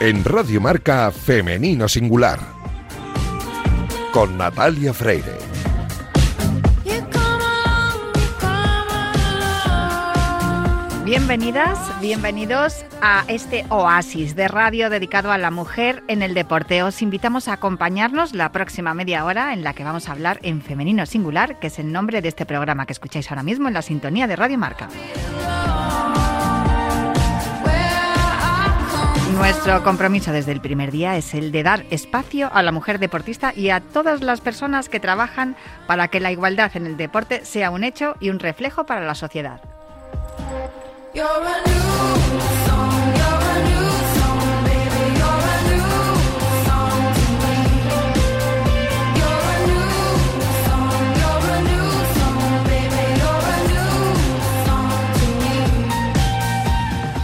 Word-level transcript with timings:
En 0.00 0.24
Radio 0.24 0.60
Marca 0.60 1.10
Femenino 1.10 1.88
Singular. 1.88 2.38
Con 4.12 4.38
Natalia 4.38 4.94
Freire. 4.94 5.36
Bienvenidas, 11.04 12.00
bienvenidos 12.00 12.84
a 13.02 13.24
este 13.26 13.64
oasis 13.70 14.36
de 14.36 14.46
radio 14.46 14.88
dedicado 14.88 15.32
a 15.32 15.38
la 15.38 15.50
mujer 15.50 16.04
en 16.06 16.22
el 16.22 16.32
deporte. 16.32 16.84
Os 16.84 17.02
invitamos 17.02 17.48
a 17.48 17.54
acompañarnos 17.54 18.34
la 18.34 18.52
próxima 18.52 18.94
media 18.94 19.24
hora 19.24 19.52
en 19.52 19.64
la 19.64 19.72
que 19.72 19.82
vamos 19.82 20.08
a 20.08 20.12
hablar 20.12 20.38
en 20.42 20.62
femenino 20.62 21.06
singular, 21.06 21.58
que 21.58 21.66
es 21.66 21.80
el 21.80 21.90
nombre 21.90 22.22
de 22.22 22.28
este 22.28 22.46
programa 22.46 22.86
que 22.86 22.92
escucháis 22.92 23.28
ahora 23.32 23.42
mismo 23.42 23.66
en 23.66 23.74
la 23.74 23.82
sintonía 23.82 24.28
de 24.28 24.36
Radio 24.36 24.58
Marca. 24.58 24.88
Nuestro 29.38 29.84
compromiso 29.84 30.32
desde 30.32 30.50
el 30.50 30.60
primer 30.60 30.90
día 30.90 31.16
es 31.16 31.32
el 31.32 31.52
de 31.52 31.62
dar 31.62 31.86
espacio 31.90 32.50
a 32.52 32.60
la 32.64 32.72
mujer 32.72 32.98
deportista 32.98 33.52
y 33.54 33.70
a 33.70 33.78
todas 33.78 34.20
las 34.20 34.40
personas 34.40 34.88
que 34.88 34.98
trabajan 34.98 35.54
para 35.86 36.08
que 36.08 36.18
la 36.18 36.32
igualdad 36.32 36.72
en 36.74 36.86
el 36.86 36.96
deporte 36.96 37.44
sea 37.44 37.70
un 37.70 37.84
hecho 37.84 38.16
y 38.18 38.30
un 38.30 38.40
reflejo 38.40 38.84
para 38.84 39.06
la 39.06 39.14
sociedad. 39.14 39.60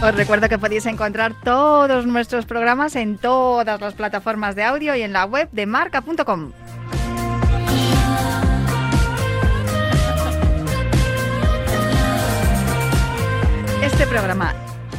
Os 0.05 0.13
recuerdo 0.13 0.47
que 0.49 0.59
podéis 0.59 0.85
encontrar 0.85 1.33
todos 1.43 2.05
nuestros 2.05 2.45
programas 2.45 2.95
en 2.95 3.17
todas 3.17 3.81
las 3.81 3.95
plataformas 3.95 4.55
de 4.55 4.63
audio 4.63 4.95
y 4.95 5.01
en 5.01 5.11
la 5.11 5.25
web 5.25 5.49
de 5.51 5.65
marca.com. 5.65 6.51
Este 13.81 14.05
programa, 14.05 14.53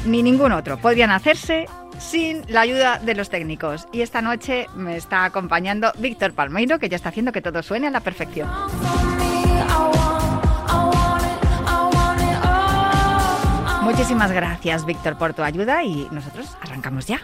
ni 0.06 0.24
ningún 0.24 0.50
otro, 0.50 0.76
podrían 0.78 1.12
hacerse 1.12 1.66
sin 2.00 2.42
la 2.48 2.62
ayuda 2.62 2.98
de 2.98 3.14
los 3.14 3.30
técnicos. 3.30 3.86
Y 3.92 4.00
esta 4.00 4.20
noche 4.22 4.66
me 4.74 4.96
está 4.96 5.24
acompañando 5.24 5.92
Víctor 5.98 6.32
Palmeiro, 6.32 6.80
que 6.80 6.88
ya 6.88 6.96
está 6.96 7.10
haciendo 7.10 7.30
que 7.30 7.42
todo 7.42 7.62
suene 7.62 7.86
a 7.86 7.90
la 7.92 8.00
perfección. 8.00 8.48
Muchísimas 13.86 14.32
gracias, 14.32 14.84
Víctor, 14.84 15.16
por 15.16 15.32
tu 15.32 15.44
ayuda 15.44 15.84
y 15.84 16.08
nosotros 16.10 16.56
arrancamos 16.60 17.06
ya. 17.06 17.20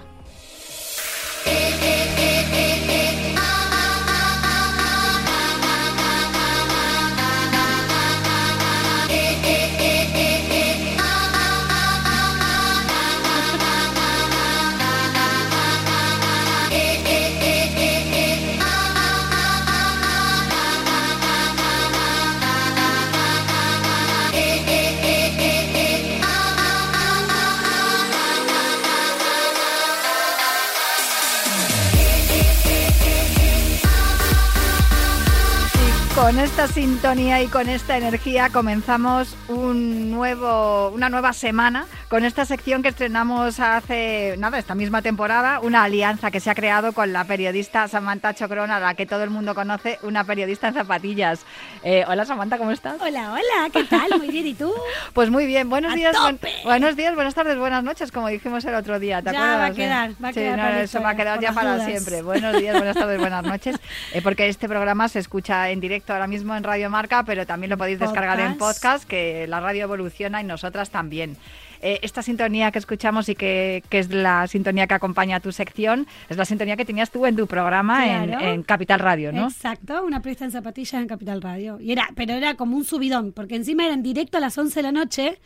Esta 36.62 36.74
sintonía 36.80 37.42
y 37.42 37.48
con 37.48 37.68
esta 37.68 37.96
energía 37.96 38.48
comenzamos 38.50 39.36
un 39.48 40.12
nuevo, 40.12 40.90
una 40.90 41.08
nueva 41.08 41.32
semana 41.32 41.86
con 42.12 42.26
esta 42.26 42.44
sección 42.44 42.82
que 42.82 42.90
estrenamos 42.90 43.58
hace 43.58 44.34
nada, 44.36 44.58
esta 44.58 44.74
misma 44.74 45.00
temporada, 45.00 45.60
una 45.60 45.82
alianza 45.84 46.30
que 46.30 46.40
se 46.40 46.50
ha 46.50 46.54
creado 46.54 46.92
con 46.92 47.10
la 47.10 47.24
periodista 47.24 47.88
Samantha 47.88 48.34
Chocron, 48.34 48.70
a 48.70 48.78
la 48.78 48.92
que 48.92 49.06
todo 49.06 49.22
el 49.22 49.30
mundo 49.30 49.54
conoce, 49.54 49.98
una 50.02 50.22
periodista 50.22 50.68
en 50.68 50.74
zapatillas. 50.74 51.46
Eh, 51.82 52.04
hola 52.06 52.26
Samantha, 52.26 52.58
¿cómo 52.58 52.70
estás? 52.70 53.00
Hola, 53.00 53.32
hola, 53.32 53.70
¿qué 53.72 53.84
tal? 53.84 54.10
Muy 54.18 54.28
bien, 54.28 54.46
¿y 54.46 54.52
tú? 54.52 54.70
Pues 55.14 55.30
muy 55.30 55.46
bien, 55.46 55.70
buenos 55.70 55.90
¡A 55.94 55.96
días, 55.96 56.14
buen- 56.20 56.38
buenos 56.64 56.96
días, 56.96 57.14
buenas 57.14 57.34
tardes, 57.34 57.56
buenas 57.56 57.82
noches, 57.82 58.12
como 58.12 58.28
dijimos 58.28 58.62
el 58.66 58.74
otro 58.74 58.98
día, 59.00 59.22
¿te 59.22 59.32
Ya, 59.32 59.38
acuerdas? 59.38 59.60
va 59.60 59.64
a 59.64 59.72
quedar, 59.74 60.10
va 60.22 60.28
a 60.28 60.32
Sí, 60.34 60.40
quedar 60.40 60.58
no, 60.74 60.80
eso 60.80 61.00
va 61.00 61.08
a 61.08 61.16
quedar 61.16 61.40
ya 61.40 61.52
para 61.52 61.72
dudas. 61.76 61.86
siempre. 61.88 62.20
Buenos 62.20 62.58
días, 62.60 62.76
buenas 62.76 62.94
tardes, 62.94 63.18
buenas 63.20 63.42
noches, 63.42 63.76
eh, 64.12 64.20
porque 64.20 64.48
este 64.48 64.68
programa 64.68 65.08
se 65.08 65.18
escucha 65.18 65.70
en 65.70 65.80
directo 65.80 66.12
ahora 66.12 66.26
mismo 66.26 66.54
en 66.54 66.62
Radio 66.62 66.90
Marca, 66.90 67.22
pero 67.24 67.46
también 67.46 67.70
lo 67.70 67.78
podéis 67.78 67.98
descargar 67.98 68.38
en 68.38 68.58
podcast, 68.58 69.08
que 69.08 69.46
la 69.46 69.60
radio 69.60 69.84
evoluciona 69.84 70.42
y 70.42 70.44
nosotras 70.44 70.90
también. 70.90 71.38
Eh, 71.82 71.98
esta 72.02 72.22
sintonía 72.22 72.70
que 72.70 72.78
escuchamos 72.78 73.28
y 73.28 73.34
que, 73.34 73.82
que 73.88 73.98
es 73.98 74.10
la 74.10 74.46
sintonía 74.46 74.86
que 74.86 74.94
acompaña 74.94 75.36
a 75.36 75.40
tu 75.40 75.50
sección, 75.50 76.06
es 76.28 76.36
la 76.36 76.44
sintonía 76.44 76.76
que 76.76 76.84
tenías 76.84 77.10
tú 77.10 77.26
en 77.26 77.34
tu 77.34 77.48
programa 77.48 78.06
en, 78.24 78.62
Capital 78.62 79.00
Radio, 79.00 79.32
¿no? 79.32 79.48
Exacto, 79.48 80.04
una 80.04 80.22
presta 80.22 80.44
en 80.44 80.52
zapatillas 80.52 81.02
en 81.02 81.08
Capital 81.08 81.42
Radio. 81.42 81.80
Y 81.80 81.90
era, 81.90 82.08
pero 82.14 82.34
era 82.34 82.54
como 82.54 82.76
un 82.76 82.84
subidón, 82.84 83.32
porque 83.32 83.56
encima 83.56 83.84
era 83.84 83.94
en 83.94 84.02
directo 84.04 84.38
a 84.38 84.40
las 84.40 84.56
11 84.56 84.78
de 84.78 84.82
la 84.82 84.92
noche. 84.92 85.40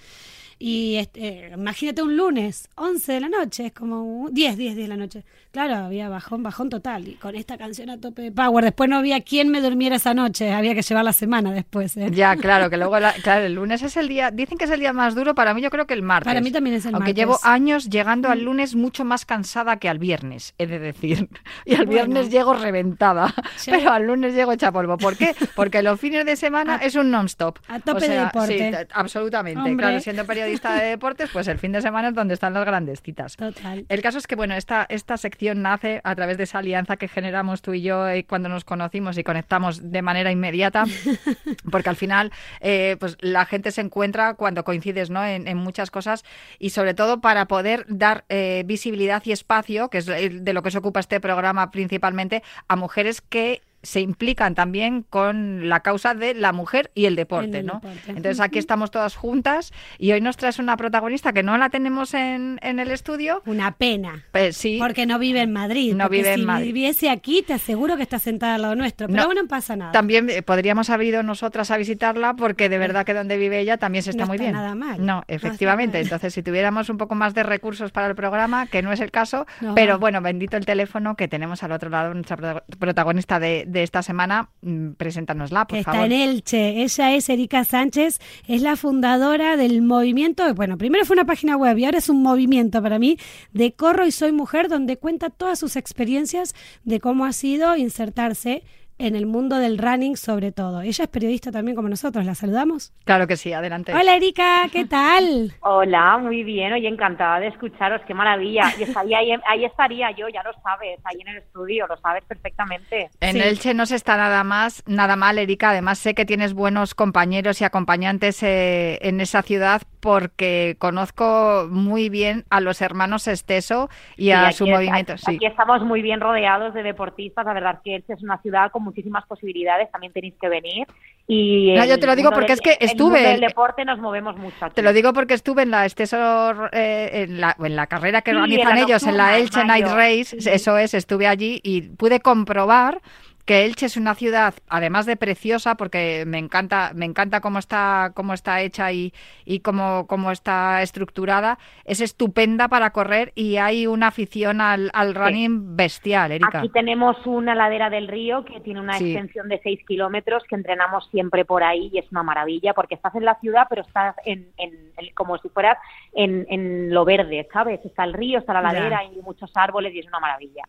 Y 0.58 0.96
este, 0.96 1.48
eh, 1.48 1.50
imagínate 1.54 2.02
un 2.02 2.16
lunes, 2.16 2.68
11 2.76 3.12
de 3.12 3.20
la 3.20 3.28
noche, 3.28 3.66
es 3.66 3.72
como 3.72 4.02
un- 4.22 4.32
10, 4.34 4.56
10, 4.56 4.74
10 4.74 4.88
de 4.88 4.94
la 4.94 4.96
noche. 4.96 5.24
Claro, 5.50 5.76
había 5.76 6.08
bajón, 6.08 6.42
bajón 6.42 6.68
total. 6.70 7.08
Y 7.08 7.14
con 7.14 7.34
esta 7.34 7.56
canción 7.58 7.88
a 7.90 7.98
tope 7.98 8.22
de 8.22 8.32
power. 8.32 8.64
Después 8.64 8.88
no 8.90 8.96
había 8.98 9.20
quien 9.22 9.48
me 9.50 9.60
durmiera 9.60 9.96
esa 9.96 10.12
noche, 10.14 10.52
había 10.52 10.74
que 10.74 10.82
llevar 10.82 11.04
la 11.04 11.12
semana 11.14 11.52
después. 11.52 11.96
¿eh? 11.96 12.08
Ya, 12.10 12.36
claro, 12.36 12.68
que 12.70 12.76
luego, 12.76 12.98
la- 13.00 13.12
claro, 13.14 13.44
el 13.46 13.54
lunes 13.54 13.82
es 13.82 13.96
el 13.96 14.08
día, 14.08 14.30
dicen 14.30 14.56
que 14.58 14.64
es 14.64 14.70
el 14.70 14.80
día 14.80 14.92
más 14.92 15.14
duro, 15.14 15.34
para 15.34 15.52
mí 15.54 15.60
yo 15.62 15.70
creo 15.70 15.86
que 15.86 15.94
el 15.94 16.02
martes. 16.02 16.26
Para 16.30 16.40
mí 16.40 16.50
también 16.50 16.76
es 16.76 16.84
el 16.86 16.94
Aunque 16.94 17.10
martes. 17.10 17.14
Mm. 17.14 17.18
llevo 17.18 17.38
años 17.42 17.88
llegando 17.90 18.28
al 18.28 18.42
lunes 18.42 18.74
mucho 18.74 19.04
más 19.04 19.24
cansada 19.26 19.78
que 19.78 19.88
al 19.88 19.98
viernes, 19.98 20.54
he 20.58 20.66
de 20.66 20.78
decir. 20.78 21.28
Y 21.66 21.72
al 21.74 21.86
Bueno. 21.86 21.90
viernes 21.92 22.30
llego 22.30 22.54
reventada, 22.54 23.34
pero 23.66 23.90
al 23.92 24.04
lunes 24.06 24.34
llego 24.34 24.52
hecha 24.52 24.72
polvo. 24.72 24.96
¿Por 24.98 25.16
qué? 25.16 25.34
Porque 25.54 25.82
los 25.82 25.98
fines 26.00 26.24
de 26.26 26.36
semana 26.36 26.76
A- 26.76 26.84
es 26.84 26.94
un 26.96 27.10
non-stop. 27.10 27.58
a 27.68 27.80
tope 27.80 27.98
O 27.98 28.00
sea, 28.00 28.08
de 28.14 28.20
deporte. 28.26 28.70
Sí, 28.70 28.86
absolutamente. 28.92 29.60
Hombre. 29.60 29.76
Claro, 29.86 30.00
siendo 30.00 30.24
periodista 30.24 30.45
de 30.46 30.84
deportes, 30.86 31.30
pues 31.32 31.48
el 31.48 31.58
fin 31.58 31.72
de 31.72 31.82
semana 31.82 32.08
es 32.08 32.14
donde 32.14 32.34
están 32.34 32.54
las 32.54 32.64
grandes 32.64 33.02
citas. 33.02 33.36
Total. 33.36 33.84
El 33.88 34.02
caso 34.02 34.18
es 34.18 34.26
que, 34.26 34.36
bueno, 34.36 34.54
esta, 34.54 34.86
esta 34.88 35.16
sección 35.16 35.62
nace 35.62 36.00
a 36.04 36.14
través 36.14 36.38
de 36.38 36.44
esa 36.44 36.58
alianza 36.58 36.96
que 36.96 37.08
generamos 37.08 37.62
tú 37.62 37.74
y 37.74 37.82
yo 37.82 38.08
eh, 38.08 38.24
cuando 38.24 38.48
nos 38.48 38.64
conocimos 38.64 39.18
y 39.18 39.24
conectamos 39.24 39.90
de 39.90 40.02
manera 40.02 40.30
inmediata, 40.30 40.84
porque 41.70 41.88
al 41.88 41.96
final 41.96 42.32
eh, 42.60 42.96
pues 42.98 43.16
la 43.20 43.44
gente 43.46 43.70
se 43.70 43.80
encuentra 43.80 44.34
cuando 44.34 44.64
coincides 44.64 45.10
¿no? 45.10 45.24
en, 45.24 45.48
en 45.48 45.56
muchas 45.56 45.90
cosas 45.90 46.24
y 46.58 46.70
sobre 46.70 46.94
todo 46.94 47.20
para 47.20 47.46
poder 47.46 47.84
dar 47.88 48.24
eh, 48.28 48.62
visibilidad 48.66 49.22
y 49.24 49.32
espacio, 49.32 49.88
que 49.88 49.98
es 49.98 50.06
de 50.06 50.52
lo 50.52 50.62
que 50.62 50.70
se 50.70 50.78
ocupa 50.78 51.00
este 51.00 51.20
programa 51.20 51.70
principalmente, 51.70 52.42
a 52.68 52.76
mujeres 52.76 53.20
que 53.20 53.62
se 53.86 54.00
implican 54.00 54.54
también 54.54 55.02
con 55.02 55.68
la 55.68 55.80
causa 55.80 56.14
de 56.14 56.34
la 56.34 56.52
mujer 56.52 56.90
y 56.94 57.06
el 57.06 57.16
deporte, 57.16 57.60
el 57.60 57.66
¿no? 57.66 57.74
deporte. 57.74 58.00
Entonces 58.08 58.40
aquí 58.40 58.58
estamos 58.58 58.90
todas 58.90 59.16
juntas 59.16 59.72
y 59.98 60.12
hoy 60.12 60.20
nos 60.20 60.36
traes 60.36 60.58
una 60.58 60.76
protagonista 60.76 61.32
que 61.32 61.42
no 61.42 61.56
la 61.56 61.70
tenemos 61.70 62.12
en, 62.14 62.58
en 62.62 62.78
el 62.78 62.90
estudio, 62.90 63.42
Una 63.46 63.72
pena. 63.72 64.24
pues 64.32 64.56
sí, 64.56 64.78
Porque 64.80 65.06
no 65.06 65.18
vive 65.18 65.40
en 65.40 65.52
Madrid. 65.52 65.94
No 65.94 66.08
vive 66.08 66.32
en 66.34 66.40
si 66.40 66.46
Madrid. 66.46 66.66
viviese 66.66 67.10
aquí, 67.10 67.42
te 67.42 67.52
aseguro 67.54 67.96
que 67.96 68.02
está 68.02 68.18
sentada 68.18 68.56
al 68.56 68.62
lado 68.62 68.74
nuestro. 68.76 69.06
Pero 69.06 69.20
No. 69.20 69.26
bueno, 69.26 69.42
no 69.42 69.48
pasa 69.48 69.76
nada. 69.76 69.92
También 69.92 70.28
eh, 70.30 70.42
podríamos 70.42 70.90
haber 70.90 71.06
ido 71.06 71.22
nosotras 71.22 71.70
a 71.70 71.76
visitarla 71.76 72.34
porque 72.34 72.68
de 72.68 72.78
verdad 72.78 73.06
que 73.06 73.14
donde 73.14 73.36
vive 73.38 73.60
ella 73.60 73.76
también 73.78 74.02
se 74.02 74.10
está 74.10 74.24
No 74.24 74.28
muy 74.28 74.36
está 74.36 74.42
bien. 74.44 74.54
nada 74.54 74.74
mal. 74.74 74.98
No 74.98 75.16
No, 75.16 75.24
efectivamente. 75.28 75.98
mal. 75.98 76.04
Entonces, 76.04 76.34
si 76.34 76.42
tuviéramos 76.42 76.88
un 76.90 76.98
poco 76.98 77.14
más 77.14 77.32
de 77.34 77.42
recursos 77.42 77.92
para 77.92 78.08
el 78.08 78.14
programa, 78.14 78.66
que 78.66 78.82
no 78.82 78.92
es 78.92 79.00
el 79.00 79.10
caso, 79.10 79.46
No. 79.60 79.74
pero 79.74 79.98
bueno, 79.98 80.20
bendito 80.20 80.56
el 80.56 80.66
teléfono 80.66 81.14
que 81.16 81.28
tenemos 81.28 81.62
al 81.62 81.72
otro 81.72 81.88
lado, 81.90 82.12
nuestra 82.12 82.36
prota- 82.36 82.64
protagonista 82.78 83.38
de, 83.38 83.64
de 83.66 83.75
esta 83.82 84.02
semana. 84.02 84.50
Mm, 84.62 84.92
Preséntanosla, 84.92 85.66
por 85.66 85.82
favor. 85.82 86.00
está 86.00 86.06
en 86.06 86.12
Elche. 86.12 86.82
Ella 86.82 87.14
es 87.14 87.28
Erika 87.28 87.64
Sánchez, 87.64 88.20
es 88.46 88.62
la 88.62 88.76
fundadora 88.76 89.56
del 89.56 89.82
movimiento, 89.82 90.54
bueno, 90.54 90.78
primero 90.78 91.04
fue 91.04 91.14
una 91.14 91.24
página 91.24 91.56
web 91.56 91.78
y 91.78 91.84
ahora 91.84 91.98
es 91.98 92.08
un 92.08 92.22
movimiento 92.22 92.82
para 92.82 92.98
mí 92.98 93.18
de 93.52 93.72
Corro 93.72 94.06
y 94.06 94.12
Soy 94.12 94.32
Mujer, 94.32 94.68
donde 94.68 94.96
cuenta 94.96 95.30
todas 95.30 95.58
sus 95.58 95.76
experiencias 95.76 96.54
de 96.84 97.00
cómo 97.00 97.24
ha 97.24 97.32
sido 97.32 97.76
insertarse 97.76 98.62
en 98.98 99.14
el 99.14 99.26
mundo 99.26 99.56
del 99.56 99.78
running 99.78 100.16
sobre 100.16 100.52
todo. 100.52 100.80
Ella 100.80 101.04
es 101.04 101.10
periodista 101.10 101.52
también 101.52 101.76
como 101.76 101.88
nosotros, 101.88 102.24
¿la 102.24 102.34
saludamos? 102.34 102.92
Claro 103.04 103.26
que 103.26 103.36
sí, 103.36 103.52
adelante. 103.52 103.92
Hola 103.94 104.16
Erika, 104.16 104.62
¿qué 104.72 104.84
tal? 104.86 105.52
Hola, 105.60 106.18
muy 106.18 106.42
bien, 106.44 106.72
oye, 106.72 106.88
encantada 106.88 107.40
de 107.40 107.48
escucharos, 107.48 108.00
qué 108.06 108.14
maravilla. 108.14 108.64
Y 108.78 108.84
estaría 108.84 109.18
ahí, 109.18 109.32
ahí 109.46 109.64
estaría 109.64 110.10
yo, 110.12 110.28
ya 110.28 110.42
lo 110.42 110.52
sabes, 110.62 110.98
ahí 111.04 111.20
en 111.20 111.28
el 111.28 111.36
estudio, 111.38 111.86
lo 111.86 111.96
sabes 111.98 112.24
perfectamente. 112.24 113.10
En 113.20 113.36
Sí. 113.36 113.42
Elche 113.42 113.74
no 113.74 113.84
se 113.86 113.96
está 113.96 114.16
nada 114.16 114.42
más, 114.44 114.82
nada 114.86 115.16
mal, 115.16 115.38
Erika. 115.38 115.70
Además 115.70 115.98
sé 115.98 116.14
que 116.14 116.24
tienes 116.24 116.54
buenos 116.54 116.94
compañeros 116.94 117.60
y 117.60 117.64
acompañantes 117.64 118.42
eh, 118.42 118.98
en 119.02 119.20
esa 119.20 119.42
ciudad 119.42 119.82
porque 120.00 120.76
conozco 120.78 121.66
muy 121.68 122.08
bien 122.08 122.44
a 122.48 122.60
los 122.60 122.80
hermanos 122.80 123.26
Esteso 123.26 123.90
y 124.16 124.30
a 124.30 124.52
su 124.52 124.66
movimiento. 124.66 125.14
Aquí, 125.26 125.44
estamos 125.44 125.82
muy 125.82 126.00
bien 126.00 126.20
rodeados 126.20 126.74
de 126.74 126.82
deportistas. 126.82 127.44
La 127.44 127.52
verdad 127.52 127.80
que 127.84 127.96
Elche 127.96 128.12
es 128.14 128.22
una 128.22 128.38
ciudad 128.38 128.70
con 128.70 128.85
muchísimas 128.86 129.26
posibilidades. 129.26 129.90
También 129.90 130.12
tenéis 130.12 130.34
que 130.40 130.48
venir. 130.48 130.86
Y 131.28 131.74
yo 131.74 131.98
te 131.98 132.06
lo 132.06 132.16
digo 132.16 132.30
porque 132.30 132.52
es 132.52 132.60
que 132.60 132.78
estuve. 132.80 133.20
En 133.20 133.34
el 133.34 133.40
deporte 133.40 133.84
nos 133.84 133.98
movemos 133.98 134.36
mucho. 134.36 134.70
Te 134.72 134.82
lo 134.82 134.92
digo 134.92 135.12
porque 135.12 135.34
estuve 135.34 135.62
en 135.62 135.72
la 135.72 135.84
Esteso, 135.84 136.68
eh, 136.72 137.10
en, 137.12 137.40
la, 137.40 137.54
en 137.58 137.76
la 137.76 137.86
carrera 137.88 138.22
que 138.22 138.30
organizan 138.30 138.78
ellos, 138.78 139.02
en 139.02 139.16
la 139.16 139.36
Elche 139.36 139.64
Night 139.64 139.86
Race. 139.88 140.36
Eso 140.38 140.78
es, 140.78 140.94
estuve 140.94 141.26
allí 141.26 141.60
y 141.62 141.82
pude 141.82 142.20
comprobar 142.20 143.02
que 143.46 143.64
Elche 143.64 143.86
es 143.86 143.96
una 143.96 144.16
ciudad, 144.16 144.54
además 144.68 145.06
de 145.06 145.16
preciosa, 145.16 145.76
porque 145.76 146.24
me 146.26 146.38
encanta, 146.38 146.90
me 146.94 147.04
encanta 147.04 147.40
cómo 147.40 147.60
está, 147.60 148.10
cómo 148.12 148.34
está 148.34 148.60
hecha 148.60 148.90
y, 148.90 149.14
y 149.44 149.60
cómo, 149.60 150.06
cómo 150.08 150.32
está 150.32 150.82
estructurada, 150.82 151.58
es 151.84 152.00
estupenda 152.00 152.66
para 152.66 152.90
correr 152.90 153.32
y 153.36 153.56
hay 153.58 153.86
una 153.86 154.08
afición 154.08 154.60
al, 154.60 154.90
al 154.92 155.14
running 155.14 155.76
bestial, 155.76 156.32
Erika. 156.32 156.58
Aquí 156.58 156.70
tenemos 156.70 157.24
una 157.24 157.54
ladera 157.54 157.88
del 157.88 158.08
río 158.08 158.44
que 158.44 158.60
tiene 158.60 158.80
una 158.80 158.98
extensión 158.98 159.48
de 159.48 159.60
6 159.62 159.80
kilómetros 159.86 160.42
que 160.48 160.56
entrenamos 160.56 161.08
siempre 161.10 161.44
por 161.44 161.62
ahí 161.62 161.88
y 161.92 161.98
es 161.98 162.10
una 162.10 162.24
maravilla 162.24 162.74
porque 162.74 162.96
estás 162.96 163.14
en 163.14 163.24
la 163.24 163.38
ciudad 163.38 163.68
pero 163.70 163.82
estás 163.82 164.16
en, 164.24 164.48
en, 164.58 164.92
como 165.14 165.38
si 165.38 165.48
fueras 165.50 165.78
en, 166.12 166.46
en, 166.50 166.92
lo 166.92 167.04
verde, 167.04 167.46
¿sabes? 167.52 167.80
Está 167.84 168.02
el 168.02 168.12
río, 168.12 168.40
está 168.40 168.52
la 168.52 168.62
ladera, 168.62 168.98
hay 168.98 169.10
muchos 169.22 169.52
árboles 169.54 169.94
y 169.94 170.00
es 170.00 170.06
una 170.08 170.18
maravilla. 170.18 170.64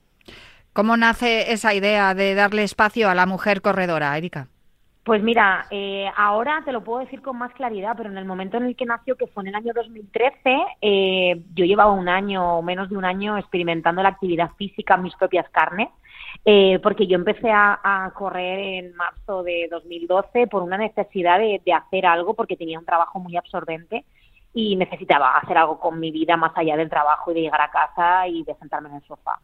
¿Cómo 0.77 0.95
nace 0.95 1.53
esa 1.53 1.73
idea 1.73 2.13
de 2.13 2.35
darle 2.35 2.61
espacio 2.61 3.09
a 3.09 3.15
la 3.15 3.25
mujer 3.25 3.63
corredora, 3.63 4.15
Erika? 4.15 4.47
Pues 5.03 5.23
mira, 5.23 5.65
eh, 5.71 6.05
ahora 6.15 6.61
te 6.65 6.71
lo 6.71 6.83
puedo 6.83 6.99
decir 6.99 7.23
con 7.23 7.35
más 7.35 7.51
claridad, 7.53 7.95
pero 7.97 8.11
en 8.11 8.17
el 8.19 8.25
momento 8.25 8.57
en 8.57 8.65
el 8.65 8.75
que 8.75 8.85
nació, 8.85 9.15
que 9.15 9.25
fue 9.25 9.41
en 9.41 9.47
el 9.47 9.55
año 9.55 9.73
2013, 9.73 10.35
eh, 10.79 11.41
yo 11.55 11.65
llevaba 11.65 11.93
un 11.93 12.07
año 12.07 12.59
o 12.59 12.61
menos 12.61 12.91
de 12.91 12.95
un 12.95 13.05
año 13.05 13.39
experimentando 13.39 14.03
la 14.03 14.09
actividad 14.09 14.51
física 14.55 14.93
en 14.93 15.01
mis 15.01 15.15
propias 15.15 15.49
carnes, 15.49 15.89
eh, 16.45 16.77
porque 16.83 17.07
yo 17.07 17.15
empecé 17.15 17.49
a, 17.51 18.11
correr 18.13 18.59
en 18.59 18.95
marzo 18.95 19.41
de 19.41 19.67
2012 19.71 20.45
por 20.45 20.61
una 20.61 20.77
necesidad 20.77 21.39
de, 21.39 21.59
de 21.65 21.73
hacer 21.73 22.05
algo, 22.05 22.35
porque 22.35 22.55
tenía 22.55 22.77
un 22.77 22.85
trabajo 22.85 23.17
muy 23.19 23.35
absorbente 23.35 24.05
y 24.53 24.75
necesitaba 24.75 25.37
hacer 25.37 25.57
algo 25.57 25.79
con 25.79 25.99
mi 25.99 26.11
vida 26.11 26.37
más 26.37 26.51
allá 26.55 26.77
del 26.77 26.87
trabajo 26.87 27.31
y 27.31 27.33
de 27.33 27.41
llegar 27.41 27.61
a 27.61 27.71
casa 27.71 28.27
y 28.27 28.43
de 28.43 28.53
sentarme 28.57 28.89
en 28.89 28.97
el 28.97 29.03
sofá. 29.07 29.39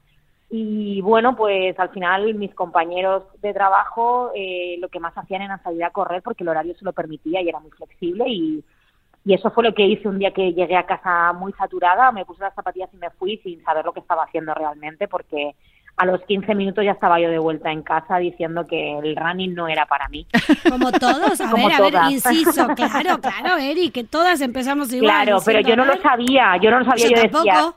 Y 0.55 1.01
bueno, 1.01 1.35
pues 1.35 1.79
al 1.79 1.89
final 1.89 2.35
mis 2.35 2.53
compañeros 2.53 3.23
de 3.41 3.55
trabajo 3.55 4.31
eh, 4.35 4.75
lo 4.79 4.87
que 4.87 4.99
más 4.99 5.17
hacían 5.17 5.41
era 5.41 5.57
salir 5.63 5.83
a 5.83 5.89
correr 5.89 6.21
porque 6.21 6.43
el 6.43 6.49
horario 6.49 6.75
se 6.75 6.85
lo 6.85 6.93
permitía 6.93 7.41
y 7.41 7.49
era 7.49 7.59
muy 7.59 7.71
flexible 7.71 8.25
y, 8.27 8.63
y 9.25 9.33
eso 9.33 9.49
fue 9.49 9.63
lo 9.63 9.73
que 9.73 9.87
hice 9.87 10.07
un 10.07 10.19
día 10.19 10.29
que 10.29 10.53
llegué 10.53 10.75
a 10.75 10.85
casa 10.85 11.33
muy 11.33 11.53
saturada, 11.53 12.11
me 12.11 12.23
puse 12.23 12.43
las 12.43 12.53
zapatillas 12.53 12.93
y 12.93 12.97
me 12.97 13.09
fui 13.09 13.37
sin 13.37 13.63
saber 13.63 13.83
lo 13.83 13.93
que 13.93 14.01
estaba 14.01 14.25
haciendo 14.25 14.53
realmente 14.53 15.07
porque 15.07 15.55
a 15.95 16.05
los 16.05 16.21
15 16.23 16.55
minutos 16.55 16.83
ya 16.83 16.91
estaba 16.91 17.19
yo 17.19 17.29
de 17.29 17.37
vuelta 17.37 17.71
en 17.71 17.83
casa 17.83 18.17
diciendo 18.17 18.65
que 18.65 18.97
el 18.97 19.15
running 19.15 19.53
no 19.53 19.67
era 19.67 19.85
para 19.85 20.07
mí. 20.09 20.25
Como 20.69 20.91
todos, 20.91 21.39
a 21.39 21.53
ver, 21.53 21.71
a 21.71 21.81
ver, 21.81 21.93
inciso, 22.11 22.67
claro, 22.75 23.19
claro, 23.21 23.57
Eri, 23.57 23.91
que 23.91 24.03
todas 24.03 24.41
empezamos 24.41 24.91
igual. 24.91 25.11
Claro, 25.11 25.39
pero 25.45 25.59
yo 25.59 25.75
no 25.75 25.85
lo 25.85 26.01
sabía, 26.01 26.57
yo 26.57 26.71
no 26.71 26.79
lo 26.79 26.85
sabía, 26.85 27.09
yo, 27.09 27.21
decía, 27.21 27.73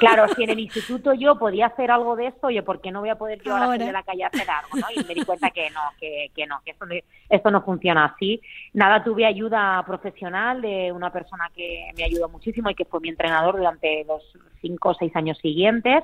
claro, 0.00 0.26
si 0.34 0.42
en 0.42 0.50
el 0.50 0.58
instituto 0.60 1.14
yo 1.14 1.38
podía 1.38 1.66
hacer 1.66 1.92
algo 1.92 2.16
de 2.16 2.26
esto, 2.26 2.48
oye, 2.48 2.62
¿por 2.62 2.80
qué 2.80 2.90
no 2.90 3.00
voy 3.00 3.10
a 3.10 3.14
poder 3.14 3.40
yo 3.42 3.56
ahora, 3.56 3.84
de 3.84 3.92
la 3.92 4.02
calle 4.02 4.24
a 4.24 4.28
hacer 4.28 4.50
algo? 4.50 4.76
¿no? 4.76 4.86
Y 4.94 5.06
me 5.06 5.14
di 5.14 5.24
cuenta 5.24 5.50
que 5.50 5.70
no, 5.70 5.80
que, 6.00 6.32
que 6.34 6.46
no, 6.46 6.60
que 6.64 6.72
esto, 6.72 6.86
esto 7.28 7.50
no 7.52 7.62
funciona 7.62 8.06
así. 8.06 8.40
Nada, 8.72 9.04
tuve 9.04 9.26
ayuda 9.26 9.84
profesional 9.86 10.60
de 10.60 10.90
una 10.90 11.12
persona 11.12 11.48
que 11.54 11.92
me 11.96 12.02
ayudó 12.02 12.28
muchísimo 12.28 12.68
y 12.68 12.74
que 12.74 12.84
fue 12.84 12.98
mi 12.98 13.10
entrenador 13.10 13.56
durante 13.56 14.04
los 14.04 14.22
cinco 14.60 14.90
o 14.90 14.94
seis 14.94 15.14
años 15.14 15.38
siguientes 15.38 16.02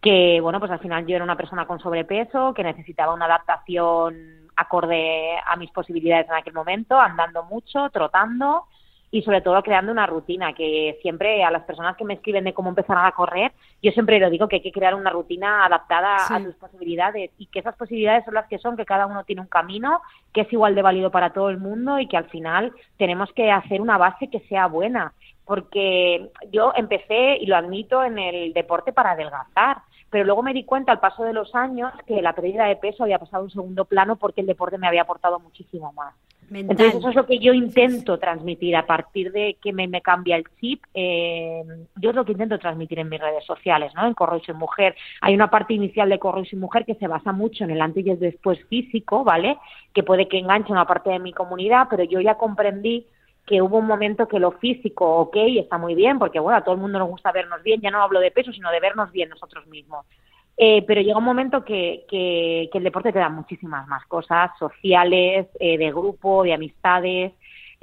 que 0.00 0.40
bueno, 0.40 0.60
pues 0.60 0.70
al 0.70 0.78
final 0.80 1.06
yo 1.06 1.16
era 1.16 1.24
una 1.24 1.36
persona 1.36 1.66
con 1.66 1.80
sobrepeso, 1.80 2.54
que 2.54 2.64
necesitaba 2.64 3.14
una 3.14 3.26
adaptación 3.26 4.46
acorde 4.56 5.36
a 5.44 5.56
mis 5.56 5.70
posibilidades 5.70 6.26
en 6.28 6.34
aquel 6.34 6.54
momento, 6.54 6.98
andando 6.98 7.44
mucho, 7.44 7.90
trotando 7.90 8.64
y 9.10 9.22
sobre 9.22 9.40
todo 9.40 9.62
creando 9.62 9.92
una 9.92 10.06
rutina, 10.06 10.52
que 10.52 10.98
siempre 11.00 11.44
a 11.44 11.50
las 11.50 11.62
personas 11.62 11.96
que 11.96 12.04
me 12.04 12.14
escriben 12.14 12.44
de 12.44 12.52
cómo 12.52 12.70
empezar 12.70 12.98
a 12.98 13.12
correr, 13.12 13.52
yo 13.82 13.92
siempre 13.92 14.18
lo 14.18 14.30
digo 14.30 14.48
que 14.48 14.56
hay 14.56 14.62
que 14.62 14.72
crear 14.72 14.94
una 14.94 15.10
rutina 15.10 15.64
adaptada 15.64 16.16
a 16.28 16.42
tus 16.42 16.54
posibilidades 16.56 17.30
y 17.38 17.46
que 17.46 17.60
esas 17.60 17.76
posibilidades 17.76 18.24
son 18.24 18.34
las 18.34 18.48
que 18.48 18.58
son, 18.58 18.76
que 18.76 18.84
cada 18.84 19.06
uno 19.06 19.24
tiene 19.24 19.42
un 19.42 19.46
camino 19.46 20.02
que 20.32 20.42
es 20.42 20.52
igual 20.52 20.74
de 20.74 20.82
válido 20.82 21.10
para 21.10 21.32
todo 21.32 21.50
el 21.50 21.58
mundo 21.58 21.98
y 21.98 22.08
que 22.08 22.16
al 22.16 22.28
final 22.28 22.72
tenemos 22.98 23.32
que 23.32 23.50
hacer 23.50 23.80
una 23.80 23.96
base 23.96 24.28
que 24.28 24.40
sea 24.40 24.66
buena 24.66 25.12
porque 25.46 26.30
yo 26.50 26.72
empecé, 26.76 27.38
y 27.40 27.46
lo 27.46 27.56
admito, 27.56 28.02
en 28.02 28.18
el 28.18 28.52
deporte 28.52 28.92
para 28.92 29.12
adelgazar, 29.12 29.78
pero 30.10 30.24
luego 30.24 30.42
me 30.42 30.52
di 30.52 30.64
cuenta 30.64 30.92
al 30.92 31.00
paso 31.00 31.24
de 31.24 31.32
los 31.32 31.54
años 31.54 31.92
que 32.06 32.20
la 32.20 32.34
pérdida 32.34 32.66
de 32.66 32.76
peso 32.76 33.04
había 33.04 33.18
pasado 33.18 33.42
a 33.42 33.44
un 33.44 33.50
segundo 33.50 33.84
plano 33.84 34.16
porque 34.16 34.40
el 34.40 34.46
deporte 34.46 34.78
me 34.78 34.86
había 34.86 35.02
aportado 35.02 35.38
muchísimo 35.40 35.92
más. 35.92 36.14
Entonces 36.50 36.94
eso 36.94 37.08
es 37.08 37.16
lo 37.16 37.26
que 37.26 37.38
yo 37.38 37.52
intento 37.52 38.18
transmitir 38.18 38.76
a 38.76 38.86
partir 38.86 39.32
de 39.32 39.56
que 39.60 39.72
me, 39.72 40.00
cambia 40.00 40.36
el 40.36 40.44
chip. 40.60 40.84
Eh, 40.94 41.64
yo 41.96 42.10
es 42.10 42.16
lo 42.16 42.24
que 42.24 42.32
intento 42.32 42.58
transmitir 42.58 43.00
en 43.00 43.08
mis 43.08 43.20
redes 43.20 43.44
sociales, 43.44 43.92
¿no? 43.96 44.06
En 44.06 44.14
Corro 44.14 44.40
y 44.46 44.52
Mujer. 44.52 44.94
Hay 45.22 45.34
una 45.34 45.50
parte 45.50 45.74
inicial 45.74 46.08
de 46.08 46.18
Corro 46.18 46.42
y 46.50 46.56
Mujer 46.56 46.84
que 46.84 46.94
se 46.94 47.08
basa 47.08 47.32
mucho 47.32 47.64
en 47.64 47.70
el 47.70 47.82
antes 47.82 48.06
y 48.06 48.10
el 48.10 48.20
después 48.20 48.64
físico, 48.66 49.24
¿vale? 49.24 49.58
Que 49.92 50.04
puede 50.04 50.28
que 50.28 50.38
enganche 50.38 50.72
una 50.72 50.86
parte 50.86 51.10
de 51.10 51.18
mi 51.18 51.32
comunidad, 51.32 51.88
pero 51.90 52.04
yo 52.04 52.20
ya 52.20 52.36
comprendí 52.36 53.06
que 53.46 53.62
hubo 53.62 53.78
un 53.78 53.86
momento 53.86 54.26
que 54.26 54.40
lo 54.40 54.52
físico, 54.52 55.06
ok, 55.18 55.36
está 55.58 55.78
muy 55.78 55.94
bien, 55.94 56.18
porque 56.18 56.40
bueno, 56.40 56.58
a 56.58 56.64
todo 56.64 56.74
el 56.74 56.80
mundo 56.80 56.98
nos 56.98 57.08
gusta 57.08 57.32
vernos 57.32 57.62
bien, 57.62 57.80
ya 57.80 57.90
no 57.90 58.02
hablo 58.02 58.20
de 58.20 58.32
peso, 58.32 58.52
sino 58.52 58.70
de 58.70 58.80
vernos 58.80 59.12
bien 59.12 59.28
nosotros 59.28 59.66
mismos. 59.68 60.04
Eh, 60.58 60.82
pero 60.86 61.02
llega 61.02 61.18
un 61.18 61.24
momento 61.24 61.64
que, 61.64 62.04
que, 62.08 62.70
el 62.72 62.82
deporte 62.82 63.12
te 63.12 63.18
da 63.18 63.28
muchísimas 63.28 63.86
más 63.86 64.04
cosas 64.06 64.50
sociales, 64.58 65.46
eh, 65.60 65.78
de 65.78 65.90
grupo, 65.92 66.42
de 66.42 66.54
amistades, 66.54 67.32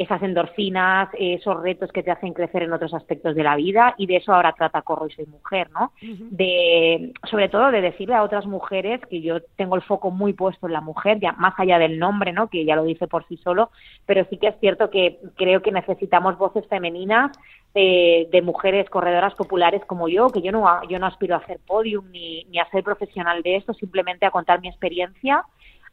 esas 0.04 0.22
endorfinas, 0.22 1.10
esos 1.18 1.62
retos 1.62 1.92
que 1.92 2.04
te 2.04 2.12
hacen 2.12 2.34
crecer 2.34 2.64
en 2.64 2.74
otros 2.74 2.94
aspectos 2.94 3.36
de 3.36 3.44
la 3.44 3.56
vida 3.56 3.96
y 3.98 4.06
de 4.06 4.18
eso 4.18 4.34
ahora 4.34 4.54
trata 4.54 4.82
Corro 4.82 5.08
y 5.08 5.12
Soy 5.12 5.26
Mujer, 5.26 5.70
¿no? 5.72 5.92
De, 6.02 7.14
sobre 7.30 7.50
todo 7.50 7.72
de 7.72 7.82
decirle 7.82 8.16
a 8.16 8.24
otras 8.24 8.46
mujeres 8.46 9.02
que 9.10 9.22
yo 9.22 9.42
tengo 9.56 9.76
el 9.76 9.82
foco 9.82 10.12
muy 10.12 10.34
puesto 10.34 10.68
en 10.68 10.74
la 10.74 10.82
mujer, 10.82 11.20
ya 11.20 11.34
más 11.34 11.54
allá 11.58 11.80
del 11.80 12.00
nombre, 12.00 12.32
¿no? 12.32 12.48
Que 12.48 12.66
ya 12.66 12.76
lo 12.76 12.84
dice 12.84 13.08
por 13.08 13.28
sí 13.28 13.38
solo, 13.38 13.72
pero 14.06 14.26
sí 14.30 14.38
que 14.38 14.48
es 14.48 14.60
cierto 14.60 14.90
que 14.90 15.20
creo 15.36 15.62
que 15.62 15.72
necesitamos 15.72 16.38
voces 16.38 16.68
femeninas 16.68 17.32
de, 17.74 18.28
de 18.32 18.42
mujeres 18.42 18.90
corredoras 18.90 19.34
populares 19.36 19.84
como 19.86 20.08
yo, 20.08 20.30
que 20.30 20.42
yo 20.42 20.52
no, 20.52 20.66
yo 20.88 21.00
no 21.00 21.08
aspiro 21.08 21.36
a 21.36 21.40
hacer 21.40 21.60
podium 21.66 22.12
ni, 22.12 22.44
ni 22.46 22.60
a 22.60 22.70
ser 22.70 22.84
profesional 22.84 23.42
de 23.42 23.56
esto, 23.56 23.74
simplemente 23.74 24.26
a 24.26 24.32
contar 24.32 24.62
mi 24.62 24.68
experiencia 24.68 25.44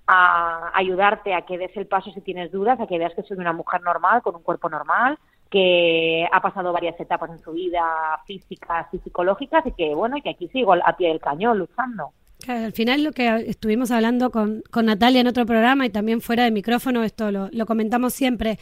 a 0.07 0.71
ayudarte 0.75 1.35
a 1.35 1.43
que 1.43 1.59
des 1.59 1.77
el 1.77 1.87
paso 1.87 2.11
si 2.13 2.21
tienes 2.21 2.51
dudas, 2.51 2.81
a 2.81 2.87
que 2.87 2.99
veas 2.99 3.15
que 3.15 3.23
soy 3.23 3.37
una 3.39 3.53
mujer 3.53 3.81
normal, 3.83 4.23
con 4.23 4.35
un 4.35 4.43
cuerpo 4.43 4.69
normal, 4.69 5.19
que 5.51 6.27
ha 6.31 6.41
pasado 6.41 6.73
varias 6.73 6.99
etapas 6.99 7.31
en 7.31 7.39
su 7.39 7.53
vida 7.53 7.83
físicas 8.27 8.87
y 8.93 8.99
psicológicas 8.99 9.67
y 9.67 9.73
que, 9.73 9.95
bueno, 9.95 10.17
y 10.17 10.23
que 10.23 10.31
aquí 10.31 10.49
sigo 10.49 10.73
a 10.73 10.97
pie 10.97 11.09
del 11.09 11.21
cañón 11.21 11.59
luchando. 11.59 12.13
al 12.47 12.73
final 12.73 13.05
lo 13.05 13.13
que 13.13 13.29
estuvimos 13.49 13.91
hablando 13.91 14.31
con, 14.31 14.63
con, 14.71 14.87
Natalia 14.87 15.21
en 15.21 15.27
otro 15.27 15.47
programa 15.47 15.87
y 15.87 15.91
también 15.91 16.21
fuera 16.21 16.45
de 16.45 16.51
micrófono, 16.51 17.03
esto 17.03 17.31
lo, 17.31 17.49
lo 17.53 17.67
comentamos 17.67 18.15
siempre, 18.15 18.59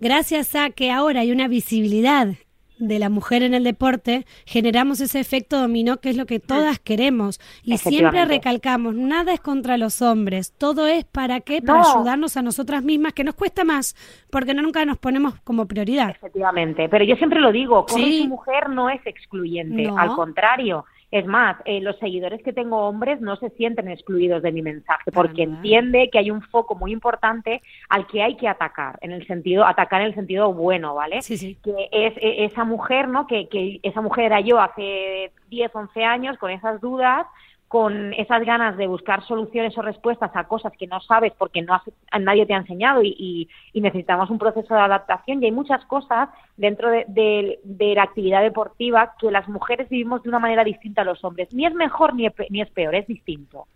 gracias 0.00 0.54
a 0.56 0.70
que 0.70 0.90
ahora 0.90 1.20
hay 1.20 1.30
una 1.30 1.48
visibilidad 1.48 2.28
de 2.78 2.98
la 2.98 3.08
mujer 3.08 3.42
en 3.42 3.54
el 3.54 3.64
deporte, 3.64 4.26
generamos 4.46 5.00
ese 5.00 5.20
efecto 5.20 5.60
dominó 5.60 5.98
que 5.98 6.10
es 6.10 6.16
lo 6.16 6.26
que 6.26 6.40
todas 6.40 6.78
queremos. 6.78 7.40
Y 7.62 7.78
siempre 7.78 8.24
recalcamos, 8.24 8.94
nada 8.94 9.32
es 9.32 9.40
contra 9.40 9.76
los 9.76 10.02
hombres, 10.02 10.52
todo 10.52 10.86
es 10.86 11.04
para 11.04 11.40
qué, 11.40 11.62
para 11.62 11.82
ayudarnos 11.82 12.36
a 12.36 12.42
nosotras 12.42 12.82
mismas, 12.82 13.12
que 13.12 13.24
nos 13.24 13.34
cuesta 13.34 13.64
más, 13.64 13.94
porque 14.30 14.54
no 14.54 14.62
nunca 14.62 14.84
nos 14.84 14.98
ponemos 14.98 15.34
como 15.44 15.66
prioridad. 15.66 16.10
Efectivamente, 16.10 16.88
pero 16.88 17.04
yo 17.04 17.16
siempre 17.16 17.40
lo 17.40 17.52
digo, 17.52 17.86
como 17.86 18.04
su 18.04 18.28
mujer 18.28 18.70
no 18.70 18.90
es 18.90 19.00
excluyente, 19.06 19.90
al 19.96 20.14
contrario, 20.14 20.84
es 21.14 21.26
más, 21.26 21.56
eh, 21.64 21.80
los 21.80 21.96
seguidores 22.00 22.42
que 22.42 22.52
tengo 22.52 22.88
hombres 22.88 23.20
no 23.20 23.36
se 23.36 23.48
sienten 23.50 23.86
excluidos 23.86 24.42
de 24.42 24.50
mi 24.50 24.62
mensaje 24.62 25.12
porque 25.12 25.44
entiende 25.44 26.10
que 26.10 26.18
hay 26.18 26.32
un 26.32 26.42
foco 26.42 26.74
muy 26.74 26.90
importante 26.90 27.62
al 27.88 28.08
que 28.08 28.20
hay 28.20 28.36
que 28.36 28.48
atacar, 28.48 28.98
en 29.00 29.12
el 29.12 29.24
sentido, 29.28 29.64
atacar 29.64 30.00
en 30.00 30.08
el 30.08 30.14
sentido 30.16 30.52
bueno, 30.52 30.92
¿vale? 30.96 31.22
Sí, 31.22 31.38
sí. 31.38 31.56
Que 31.62 31.88
es 31.92 32.14
e, 32.16 32.46
esa 32.46 32.64
mujer, 32.64 33.06
¿no? 33.06 33.28
Que, 33.28 33.48
que 33.48 33.78
esa 33.84 34.00
mujer 34.00 34.24
era 34.24 34.40
yo 34.40 34.58
hace 34.58 35.30
10, 35.50 35.70
11 35.72 36.04
años 36.04 36.36
con 36.36 36.50
esas 36.50 36.80
dudas, 36.80 37.28
con 37.74 38.12
esas 38.12 38.46
ganas 38.46 38.76
de 38.76 38.86
buscar 38.86 39.26
soluciones 39.26 39.76
o 39.76 39.82
respuestas 39.82 40.30
a 40.34 40.44
cosas 40.44 40.72
que 40.78 40.86
no 40.86 41.00
sabes 41.00 41.32
porque 41.36 41.60
no 41.60 41.82
nadie 42.20 42.46
te 42.46 42.54
ha 42.54 42.58
enseñado 42.58 43.02
y, 43.02 43.48
necesitamos 43.74 44.30
un 44.30 44.38
proceso 44.38 44.74
de 44.74 44.80
adaptación 44.80 45.42
y 45.42 45.46
hay 45.46 45.50
muchas 45.50 45.84
cosas 45.86 46.28
dentro 46.56 46.88
de, 46.88 47.58
la 47.96 48.02
actividad 48.04 48.42
deportiva 48.42 49.16
que 49.18 49.28
las 49.32 49.48
mujeres 49.48 49.88
vivimos 49.88 50.22
de 50.22 50.28
una 50.28 50.38
manera 50.38 50.62
distinta 50.62 51.02
a 51.02 51.04
los 51.04 51.24
hombres. 51.24 51.52
Ni 51.52 51.66
es 51.66 51.74
mejor 51.74 52.14
ni 52.14 52.26
es, 52.26 52.70
peor, 52.70 52.94
es 52.94 53.08
distinto. 53.08 53.66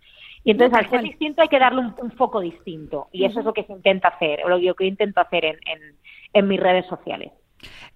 Y 0.45 0.51
entonces 0.51 0.79
al 0.79 0.89
ser 0.89 1.01
distinto 1.01 1.41
hay 1.41 1.49
que 1.49 1.59
darle 1.59 1.81
un, 1.81 2.11
foco 2.11 2.39
distinto 2.39 3.09
y 3.11 3.25
eso 3.25 3.41
es 3.41 3.45
lo 3.45 3.51
que 3.51 3.65
se 3.65 3.73
intenta 3.73 4.07
hacer, 4.07 4.45
o 4.45 4.47
lo 4.47 4.59
que 4.59 4.63
yo 4.63 4.73
intento 4.79 5.19
hacer 5.19 5.43
en, 5.43 5.57
en 6.31 6.47
mis 6.47 6.61
redes 6.61 6.85
sociales. 6.85 7.33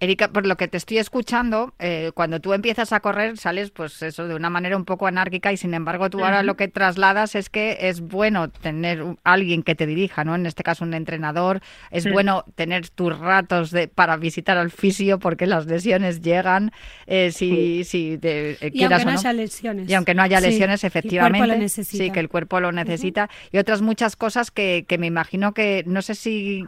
Erika, 0.00 0.28
por 0.28 0.46
lo 0.46 0.56
que 0.56 0.68
te 0.68 0.76
estoy 0.76 0.98
escuchando, 0.98 1.74
eh, 1.78 2.10
cuando 2.14 2.40
tú 2.40 2.52
empiezas 2.52 2.92
a 2.92 3.00
correr 3.00 3.36
sales 3.38 3.70
pues 3.70 4.02
eso 4.02 4.26
de 4.28 4.34
una 4.34 4.50
manera 4.50 4.76
un 4.76 4.84
poco 4.84 5.06
anárquica 5.06 5.52
y 5.52 5.56
sin 5.56 5.74
embargo 5.74 6.10
tú 6.10 6.24
ahora 6.24 6.42
lo 6.42 6.56
que 6.56 6.68
trasladas 6.68 7.34
es 7.34 7.48
que 7.48 7.78
es 7.80 8.00
bueno 8.00 8.50
tener 8.50 9.04
alguien 9.24 9.62
que 9.62 9.74
te 9.74 9.86
dirija, 9.86 10.24
¿no? 10.24 10.34
En 10.34 10.46
este 10.46 10.62
caso 10.62 10.84
un 10.84 10.94
entrenador, 10.94 11.60
es 11.90 12.10
bueno 12.10 12.44
tener 12.54 12.88
tus 12.88 13.18
ratos 13.18 13.70
de, 13.70 13.88
para 13.88 14.16
visitar 14.16 14.58
al 14.58 14.70
fisio 14.70 15.18
porque 15.18 15.46
las 15.46 15.66
lesiones 15.66 16.20
llegan 16.20 16.72
eh, 17.06 17.30
si, 17.32 17.84
si 17.84 18.18
te, 18.18 18.52
eh, 18.52 18.70
y 18.72 18.84
aunque 18.84 19.04
no, 19.04 19.10
haya 19.12 19.32
lesiones. 19.32 19.88
Y 19.88 19.94
aunque 19.94 20.14
no 20.14 20.22
haya 20.22 20.40
lesiones, 20.40 20.84
efectivamente. 20.84 21.68
Sí, 21.68 22.10
que 22.10 22.20
el 22.20 22.28
cuerpo 22.28 22.60
lo 22.60 22.72
necesita. 22.72 23.30
Y 23.52 23.58
otras 23.58 23.82
muchas 23.82 24.16
cosas 24.16 24.50
que, 24.50 24.84
que 24.88 24.98
me 24.98 25.06
imagino 25.06 25.54
que 25.54 25.84
no 25.86 26.02
sé 26.02 26.14
si 26.14 26.64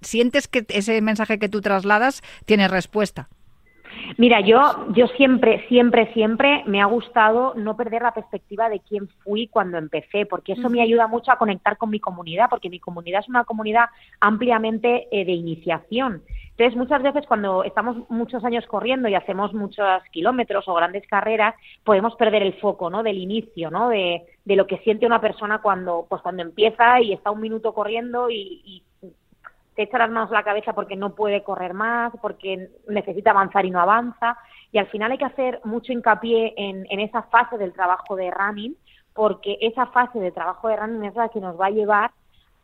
sientes 0.00 0.48
que 0.48 0.64
ese 0.68 1.00
mensaje 1.00 1.38
que 1.38 1.48
tú 1.48 1.60
trasladas 1.60 1.91
tiene 2.44 2.68
respuesta. 2.68 3.28
Mira, 4.18 4.40
yo, 4.40 4.86
yo 4.94 5.06
siempre, 5.08 5.66
siempre, 5.68 6.12
siempre 6.12 6.62
me 6.66 6.80
ha 6.80 6.86
gustado 6.86 7.54
no 7.56 7.76
perder 7.76 8.02
la 8.02 8.14
perspectiva 8.14 8.68
de 8.68 8.80
quién 8.80 9.08
fui 9.22 9.48
cuando 9.48 9.78
empecé, 9.78 10.26
porque 10.26 10.52
eso 10.52 10.68
me 10.68 10.82
ayuda 10.82 11.06
mucho 11.06 11.30
a 11.30 11.38
conectar 11.38 11.76
con 11.76 11.90
mi 11.90 12.00
comunidad, 12.00 12.46
porque 12.50 12.70
mi 12.70 12.78
comunidad 12.78 13.20
es 13.20 13.28
una 13.28 13.44
comunidad 13.44 13.86
ampliamente 14.20 15.08
eh, 15.10 15.24
de 15.24 15.32
iniciación. 15.32 16.22
Entonces, 16.50 16.76
muchas 16.76 17.02
veces 17.02 17.26
cuando 17.26 17.64
estamos 17.64 17.96
muchos 18.10 18.44
años 18.44 18.66
corriendo 18.66 19.08
y 19.08 19.14
hacemos 19.14 19.54
muchos 19.54 20.02
kilómetros 20.10 20.68
o 20.68 20.74
grandes 20.74 21.06
carreras, 21.06 21.54
podemos 21.82 22.14
perder 22.16 22.42
el 22.42 22.54
foco, 22.54 22.90
¿no? 22.90 23.02
Del 23.02 23.18
inicio, 23.18 23.70
¿no? 23.70 23.88
De, 23.88 24.22
de 24.44 24.56
lo 24.56 24.66
que 24.66 24.78
siente 24.78 25.06
una 25.06 25.20
persona 25.20 25.62
cuando, 25.62 26.06
pues 26.08 26.20
cuando 26.20 26.42
empieza 26.42 27.00
y 27.00 27.12
está 27.12 27.30
un 27.30 27.40
minuto 27.40 27.72
corriendo 27.72 28.28
y, 28.30 28.60
y 28.64 28.82
te 29.74 29.82
echa 29.82 29.98
las 29.98 30.10
manos 30.10 30.30
a 30.30 30.34
la 30.34 30.42
cabeza 30.42 30.74
porque 30.74 30.96
no 30.96 31.14
puede 31.14 31.42
correr 31.42 31.74
más, 31.74 32.12
porque 32.20 32.70
necesita 32.88 33.30
avanzar 33.30 33.64
y 33.64 33.70
no 33.70 33.80
avanza. 33.80 34.36
Y 34.70 34.78
al 34.78 34.86
final 34.88 35.12
hay 35.12 35.18
que 35.18 35.24
hacer 35.24 35.60
mucho 35.64 35.92
hincapié 35.92 36.54
en, 36.56 37.00
esa 37.00 37.22
fase 37.24 37.58
del 37.58 37.72
trabajo 37.72 38.16
de 38.16 38.30
running, 38.30 38.76
porque 39.14 39.58
esa 39.60 39.86
fase 39.86 40.18
de 40.18 40.30
trabajo 40.30 40.68
de 40.68 40.76
running 40.76 41.04
es 41.04 41.14
la 41.14 41.28
que 41.28 41.40
nos 41.40 41.58
va 41.60 41.66
a 41.66 41.70
llevar 41.70 42.10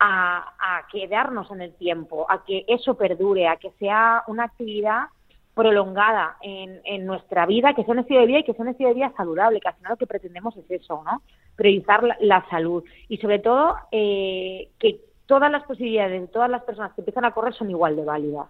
a, 0.00 0.44
quedarnos 0.92 1.50
en 1.50 1.60
el 1.60 1.74
tiempo, 1.74 2.26
a 2.30 2.44
que 2.44 2.64
eso 2.68 2.94
perdure, 2.94 3.48
a 3.48 3.56
que 3.56 3.70
sea 3.72 4.22
una 4.26 4.44
actividad 4.44 5.06
prolongada 5.54 6.36
en, 6.40 7.04
nuestra 7.04 7.44
vida, 7.46 7.74
que 7.74 7.84
sea 7.84 7.92
un 7.92 8.00
estilo 8.00 8.20
de 8.20 8.26
vida 8.26 8.38
y 8.38 8.44
que 8.44 8.54
sea 8.54 8.62
un 8.62 8.68
estilo 8.68 8.90
de 8.90 8.94
vida 8.94 9.12
saludable, 9.16 9.60
que 9.60 9.68
al 9.68 9.74
final 9.74 9.90
lo 9.90 9.96
que 9.96 10.06
pretendemos 10.06 10.56
es 10.56 10.70
eso, 10.70 11.02
¿no? 11.04 11.22
Priorizar 11.56 12.04
la, 12.20 12.46
salud 12.48 12.84
y 13.08 13.16
sobre 13.16 13.40
todo 13.40 13.76
eh, 13.90 14.68
que 14.78 15.00
todas 15.28 15.52
las 15.52 15.62
posibilidades 15.64 16.23
de 16.23 16.26
todas 16.26 16.50
las 16.50 16.62
personas 16.62 16.92
que 16.94 17.02
empiezan 17.02 17.26
a 17.26 17.30
correr 17.30 17.54
son 17.54 17.70
igual 17.70 17.94
de 17.94 18.04
válidas. 18.04 18.49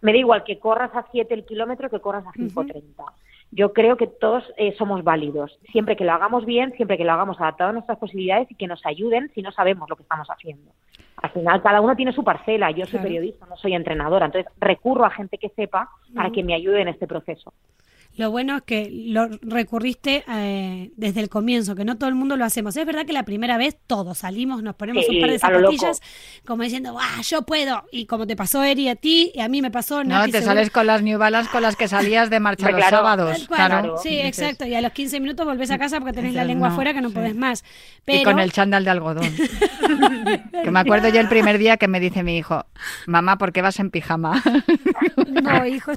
Me 0.00 0.12
da 0.12 0.18
igual 0.18 0.44
que 0.44 0.58
corras 0.58 0.94
a 0.94 1.04
7 1.10 1.34
el 1.34 1.44
kilómetro 1.44 1.90
que 1.90 2.00
corras 2.00 2.24
a 2.26 2.30
5.30. 2.30 2.82
Yo 3.50 3.72
creo 3.72 3.96
que 3.96 4.06
todos 4.06 4.44
eh, 4.56 4.74
somos 4.78 5.04
válidos, 5.04 5.58
siempre 5.70 5.96
que 5.96 6.04
lo 6.04 6.12
hagamos 6.12 6.46
bien, 6.46 6.72
siempre 6.76 6.96
que 6.96 7.04
lo 7.04 7.12
hagamos 7.12 7.38
adaptado 7.38 7.70
a 7.70 7.72
nuestras 7.74 7.98
posibilidades 7.98 8.50
y 8.50 8.54
que 8.54 8.66
nos 8.66 8.86
ayuden 8.86 9.30
si 9.34 9.42
no 9.42 9.52
sabemos 9.52 9.90
lo 9.90 9.96
que 9.96 10.04
estamos 10.04 10.28
haciendo. 10.30 10.70
Al 11.16 11.30
final, 11.30 11.60
cada 11.60 11.80
uno 11.80 11.94
tiene 11.94 12.12
su 12.12 12.24
parcela. 12.24 12.70
Yo 12.70 12.86
soy 12.86 13.00
periodista, 13.00 13.44
no 13.46 13.56
soy 13.56 13.74
entrenadora, 13.74 14.26
entonces 14.26 14.50
recurro 14.58 15.04
a 15.04 15.10
gente 15.10 15.38
que 15.38 15.50
sepa 15.50 15.90
para 16.14 16.30
que 16.30 16.42
me 16.42 16.54
ayude 16.54 16.80
en 16.80 16.88
este 16.88 17.06
proceso. 17.06 17.52
Lo 18.16 18.30
bueno 18.30 18.58
es 18.58 18.62
que 18.62 18.90
lo 18.90 19.28
recurriste 19.40 20.24
eh, 20.28 20.90
desde 20.96 21.20
el 21.20 21.30
comienzo, 21.30 21.74
que 21.74 21.84
no 21.84 21.96
todo 21.96 22.10
el 22.10 22.14
mundo 22.14 22.36
lo 22.36 22.44
hacemos. 22.44 22.76
Es 22.76 22.84
verdad 22.84 23.06
que 23.06 23.14
la 23.14 23.24
primera 23.24 23.56
vez 23.56 23.78
todos 23.86 24.18
salimos, 24.18 24.62
nos 24.62 24.74
ponemos 24.74 25.08
un 25.08 25.20
par 25.20 25.30
de 25.30 25.38
zapatillas, 25.38 26.00
como 26.44 26.62
diciendo, 26.62 26.96
¡ah, 27.00 27.22
yo 27.22 27.42
puedo! 27.42 27.84
Y 27.90 28.06
como 28.06 28.26
te 28.26 28.36
pasó 28.36 28.62
Eri 28.62 28.88
a 28.88 28.96
ti, 28.96 29.32
y 29.34 29.40
a 29.40 29.48
mí 29.48 29.62
me 29.62 29.70
pasó... 29.70 30.04
No, 30.04 30.28
te 30.28 30.42
sales 30.42 30.70
con 30.70 30.86
las 30.86 31.02
New 31.02 31.18
Balance 31.18 31.50
con 31.50 31.62
las 31.62 31.76
que 31.76 31.88
salías 31.88 32.28
de 32.28 32.38
marcha 32.40 32.70
los 32.70 32.84
sábados. 32.84 33.46
Claro. 33.48 33.96
Sí, 34.02 34.18
exacto. 34.18 34.66
Y 34.66 34.74
a 34.74 34.82
los 34.82 34.92
15 34.92 35.20
minutos 35.20 35.46
volvés 35.46 35.70
a 35.70 35.78
casa 35.78 35.98
porque 35.98 36.12
tenés 36.12 36.34
la 36.34 36.44
lengua 36.44 36.68
afuera 36.68 36.92
que 36.92 37.00
no 37.00 37.10
podés 37.10 37.34
más. 37.34 37.64
Y 38.06 38.24
con 38.24 38.38
el 38.38 38.52
chándal 38.52 38.84
de 38.84 38.90
algodón. 38.90 39.24
que 40.62 40.70
me 40.70 40.80
acuerdo 40.80 41.08
yo 41.08 41.20
el 41.20 41.28
primer 41.28 41.56
día 41.58 41.76
que 41.78 41.88
me 41.88 41.98
dice 41.98 42.22
mi 42.22 42.36
hijo, 42.36 42.66
mamá, 43.06 43.38
¿por 43.38 43.52
qué 43.52 43.62
vas 43.62 43.78
en 43.80 43.90
pijama? 43.90 44.42
no, 45.42 45.66
hijo. 45.66 45.92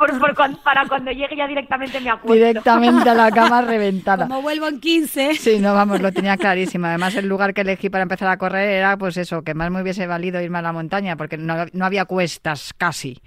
para 0.64 0.88
cuando 0.88 1.12
llegue 1.12 1.36
ya 1.36 1.48
directamente 1.48 2.00
Directamente 2.26 3.10
a 3.10 3.14
la 3.14 3.32
cama 3.32 3.62
reventada. 3.64 4.28
Como 4.28 4.42
vuelvo 4.42 4.68
en 4.68 4.80
15. 4.80 5.36
Sí, 5.36 5.60
no, 5.60 5.74
vamos, 5.74 6.02
lo 6.02 6.12
tenía 6.12 6.38
clarísimo. 6.38 6.88
Además, 6.88 7.16
el 7.16 7.28
lugar 7.28 7.54
que 7.54 7.62
elegí 7.62 7.90
para 7.90 8.04
empezar 8.04 8.30
a 8.30 8.38
correr 8.38 8.70
era, 8.70 8.98
pues 8.98 9.18
eso, 9.18 9.44
que 9.44 9.54
más 9.54 9.72
me 9.72 9.82
hubiese 9.82 10.08
valido 10.08 10.42
irme 10.42 10.60
a 10.60 10.62
la 10.62 10.74
montaña, 10.74 11.16
porque 11.16 11.38
no, 11.38 11.56
había 11.82 12.06
cuestas 12.06 12.74
casi. 12.78 13.22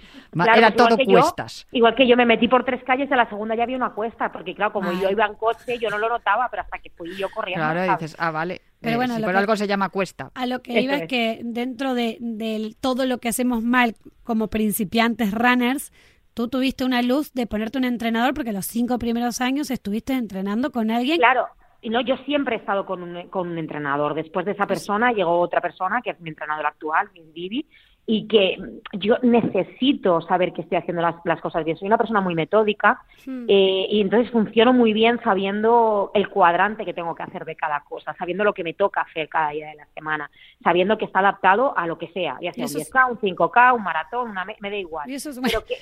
era 0.56 0.70
todo 0.72 0.96
cuestas. 0.96 1.66
igual 1.72 1.94
que 1.94 2.06
yo 2.06 2.16
me 2.16 2.26
metí 2.26 2.48
por 2.48 2.64
tres 2.64 2.82
calles, 2.84 3.10
a 3.12 3.16
la 3.16 3.28
segunda 3.28 3.54
ya 3.54 3.64
había 3.64 3.76
una 3.76 3.90
cuesta, 3.90 4.30
porque 4.32 4.54
claro, 4.54 4.72
como 4.72 4.92
yo 4.92 5.10
iba 5.10 5.26
en 5.26 5.34
coche, 5.34 5.78
yo 5.78 5.90
no 5.90 5.98
lo 5.98 6.08
notaba, 6.08 6.48
pero 6.50 6.62
hasta 6.62 6.78
que 6.78 6.90
fui 6.90 7.16
yo 7.16 7.28
corriendo. 7.30 7.64
Claro, 7.64 7.92
dices, 7.92 8.16
ah, 8.18 8.30
vale. 8.30 8.60
Pero 8.80 8.94
eh, 8.94 8.96
bueno, 8.96 9.18
por 9.20 9.36
algo 9.36 9.56
se 9.56 9.66
llama 9.66 9.88
cuesta. 9.88 10.30
A 10.34 10.46
lo 10.46 10.62
que 10.62 10.80
iba 10.80 10.94
es 10.94 11.08
que 11.08 11.40
dentro 11.42 11.94
de, 11.94 12.16
de 12.20 12.74
todo 12.80 13.06
lo 13.06 13.18
que 13.18 13.28
hacemos 13.28 13.62
mal 13.62 13.96
como 14.22 14.48
principiantes 14.48 15.32
runners, 15.32 15.92
tú 16.38 16.46
tuviste 16.46 16.84
una 16.84 17.02
luz 17.02 17.32
de 17.32 17.48
ponerte 17.48 17.78
un 17.78 17.84
entrenador 17.84 18.32
porque 18.32 18.52
los 18.52 18.64
cinco 18.64 18.96
primeros 18.96 19.40
años 19.40 19.72
estuviste 19.72 20.12
entrenando 20.12 20.70
con 20.70 20.88
alguien. 20.92 21.18
Claro, 21.18 21.48
y 21.80 21.90
no, 21.90 22.00
yo 22.00 22.16
siempre 22.18 22.54
he 22.54 22.58
estado 22.60 22.86
con 22.86 23.02
un, 23.02 23.28
con 23.28 23.48
un 23.48 23.58
entrenador. 23.58 24.14
Después 24.14 24.46
de 24.46 24.52
esa 24.52 24.64
persona 24.64 25.10
llegó 25.10 25.40
otra 25.40 25.60
persona, 25.60 26.00
que 26.00 26.10
es 26.10 26.20
mi 26.20 26.30
entrenador 26.30 26.64
actual, 26.64 27.10
mi 27.12 27.24
Vivi, 27.32 27.66
y 28.10 28.26
que 28.26 28.56
yo 28.94 29.18
necesito 29.22 30.22
saber 30.22 30.54
que 30.54 30.62
estoy 30.62 30.78
haciendo 30.78 31.02
las, 31.02 31.16
las 31.26 31.42
cosas 31.42 31.62
bien. 31.62 31.76
Soy 31.76 31.88
una 31.88 31.98
persona 31.98 32.22
muy 32.22 32.34
metódica 32.34 33.02
hmm. 33.26 33.44
eh, 33.48 33.86
y 33.90 34.00
entonces 34.00 34.32
funciono 34.32 34.72
muy 34.72 34.94
bien 34.94 35.20
sabiendo 35.22 36.10
el 36.14 36.30
cuadrante 36.30 36.86
que 36.86 36.94
tengo 36.94 37.14
que 37.14 37.22
hacer 37.22 37.44
de 37.44 37.54
cada 37.54 37.80
cosa, 37.80 38.16
sabiendo 38.18 38.44
lo 38.44 38.54
que 38.54 38.64
me 38.64 38.72
toca 38.72 39.02
hacer 39.02 39.28
cada 39.28 39.50
día 39.50 39.68
de 39.68 39.74
la 39.74 39.86
semana, 39.92 40.30
sabiendo 40.64 40.96
que 40.96 41.04
está 41.04 41.18
adaptado 41.18 41.76
a 41.76 41.86
lo 41.86 41.98
que 41.98 42.08
sea, 42.08 42.38
ya 42.40 42.54
sea 42.54 42.64
un 42.64 42.70
10K, 42.70 43.10
un 43.10 43.18
5K, 43.18 43.74
un 43.74 43.82
maratón, 43.82 44.30
una 44.30 44.46
me, 44.46 44.56
da 44.58 44.76
igual. 44.76 45.06
Pero 45.42 45.62
que, 45.66 45.74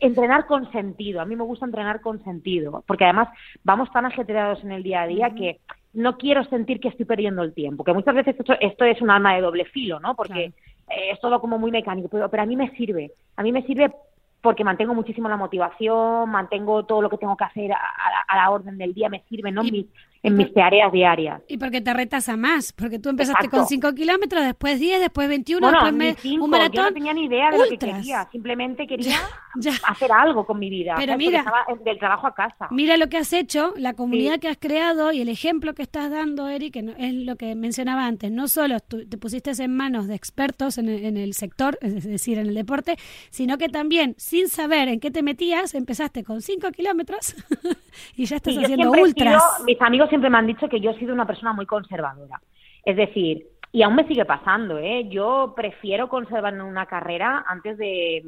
entrenar 0.00 0.46
con 0.46 0.72
sentido, 0.72 1.20
a 1.20 1.26
mí 1.26 1.36
me 1.36 1.44
gusta 1.44 1.64
entrenar 1.64 2.00
con 2.00 2.24
sentido, 2.24 2.82
porque 2.88 3.04
además 3.04 3.28
vamos 3.62 3.88
tan 3.92 4.04
ajetreados 4.04 4.64
en 4.64 4.72
el 4.72 4.82
día 4.82 5.02
a 5.02 5.06
día 5.06 5.30
que 5.30 5.60
no 5.92 6.18
quiero 6.18 6.44
sentir 6.46 6.80
que 6.80 6.88
estoy 6.88 7.06
perdiendo 7.06 7.44
el 7.44 7.54
tiempo, 7.54 7.84
que 7.84 7.92
muchas 7.92 8.16
veces 8.16 8.34
esto, 8.60 8.84
es 8.84 9.00
un 9.00 9.10
arma 9.10 9.36
de 9.36 9.42
doble 9.42 9.64
filo, 9.64 10.00
¿no? 10.00 10.16
Porque 10.16 10.52
es 10.90 11.20
todo 11.20 11.40
como 11.40 11.58
muy 11.58 11.70
mecánico, 11.70 12.08
pero, 12.08 12.28
pero 12.28 12.42
a 12.42 12.46
mí 12.46 12.56
me 12.56 12.70
sirve. 12.70 13.12
A 13.36 13.42
mí 13.42 13.52
me 13.52 13.62
sirve 13.62 13.92
porque 14.40 14.64
mantengo 14.64 14.94
muchísimo 14.94 15.28
la 15.28 15.36
motivación, 15.36 16.30
mantengo 16.30 16.84
todo 16.84 17.02
lo 17.02 17.10
que 17.10 17.18
tengo 17.18 17.36
que 17.36 17.44
hacer 17.44 17.72
a, 17.72 18.36
la 18.36 18.50
orden 18.50 18.78
del 18.78 18.94
día, 18.94 19.08
me 19.08 19.24
sirve, 19.28 19.50
¿no? 19.50 19.62
mis, 19.62 19.86
en 20.22 20.36
mis 20.36 20.52
tareas 20.52 20.92
diarias. 20.92 21.42
Y 21.48 21.58
porque 21.58 21.80
te 21.80 21.92
retas 21.92 22.28
a 22.28 22.36
más, 22.36 22.72
porque 22.72 22.98
tú 22.98 23.08
empezaste 23.08 23.48
con 23.48 23.66
5 23.66 23.94
kilómetros, 23.94 24.44
después 24.44 24.78
10, 24.78 25.00
después 25.00 25.28
21, 25.28 25.70
después 25.70 26.24
un 26.40 26.50
maratón. 26.50 26.74
Yo 26.74 26.82
no 26.82 26.92
tenía 26.92 27.12
ni 27.14 27.24
idea 27.24 27.50
de 27.50 27.58
lo 27.58 27.64
que 27.64 27.78
quería, 27.78 28.28
simplemente 28.30 28.86
quería 28.86 29.16
hacer 29.88 30.12
algo 30.12 30.46
con 30.46 30.58
mi 30.58 30.70
vida. 30.70 30.94
Pero 30.96 31.16
mira, 31.16 31.44
del 31.84 31.98
trabajo 31.98 32.26
a 32.26 32.34
casa. 32.34 32.68
Mira 32.70 32.96
lo 32.96 33.08
que 33.08 33.16
has 33.16 33.32
hecho, 33.32 33.74
la 33.76 33.94
comunidad 33.94 34.38
que 34.38 34.48
has 34.48 34.58
creado 34.58 35.12
y 35.12 35.20
el 35.20 35.28
ejemplo 35.28 35.74
que 35.74 35.82
estás 35.82 36.10
dando, 36.10 36.48
Eric, 36.48 36.74
que 36.74 36.94
es 36.98 37.14
lo 37.14 37.36
que 37.36 37.54
mencionaba 37.54 38.06
antes. 38.06 38.30
No 38.30 38.48
solo 38.48 38.78
te 38.80 39.18
pusiste 39.18 39.48
en 39.58 39.74
manos 39.74 40.06
de 40.06 40.14
expertos 40.14 40.78
en 40.78 40.88
el, 40.88 41.32
sector, 41.34 41.78
es 41.80 42.04
decir, 42.04 42.38
en 42.38 42.46
el 42.48 42.54
deporte, 42.54 42.96
sino 43.30 43.56
que 43.56 43.68
también, 43.68 44.14
sin 44.18 44.48
saber 44.48 44.88
en 44.88 45.00
qué 45.00 45.10
te 45.10 45.22
metías, 45.22 45.74
empezaste 45.74 46.22
con 46.22 46.42
5 46.42 46.70
kilómetros 46.72 47.34
y 48.16 48.24
ya 48.26 48.36
estás 48.36 48.56
haciendo 48.56 48.90
ultras. 48.90 49.42
mis 49.64 49.80
amigos 49.80 50.08
siempre 50.08 50.30
me 50.30 50.38
han 50.38 50.46
dicho 50.46 50.68
que 50.68 50.80
yo 50.80 50.90
he 50.90 50.98
sido 50.98 51.14
una 51.14 51.26
persona 51.26 51.52
muy 51.52 51.66
conservadora. 51.66 52.40
Es 52.84 52.96
decir, 52.96 53.46
y 53.72 53.82
aún 53.82 53.96
me 53.96 54.06
sigue 54.06 54.24
pasando, 54.24 54.78
¿eh? 54.78 55.06
Yo 55.08 55.52
prefiero 55.54 56.08
conservar 56.08 56.54
una 56.60 56.86
carrera 56.86 57.44
antes 57.46 57.76
de 57.76 58.24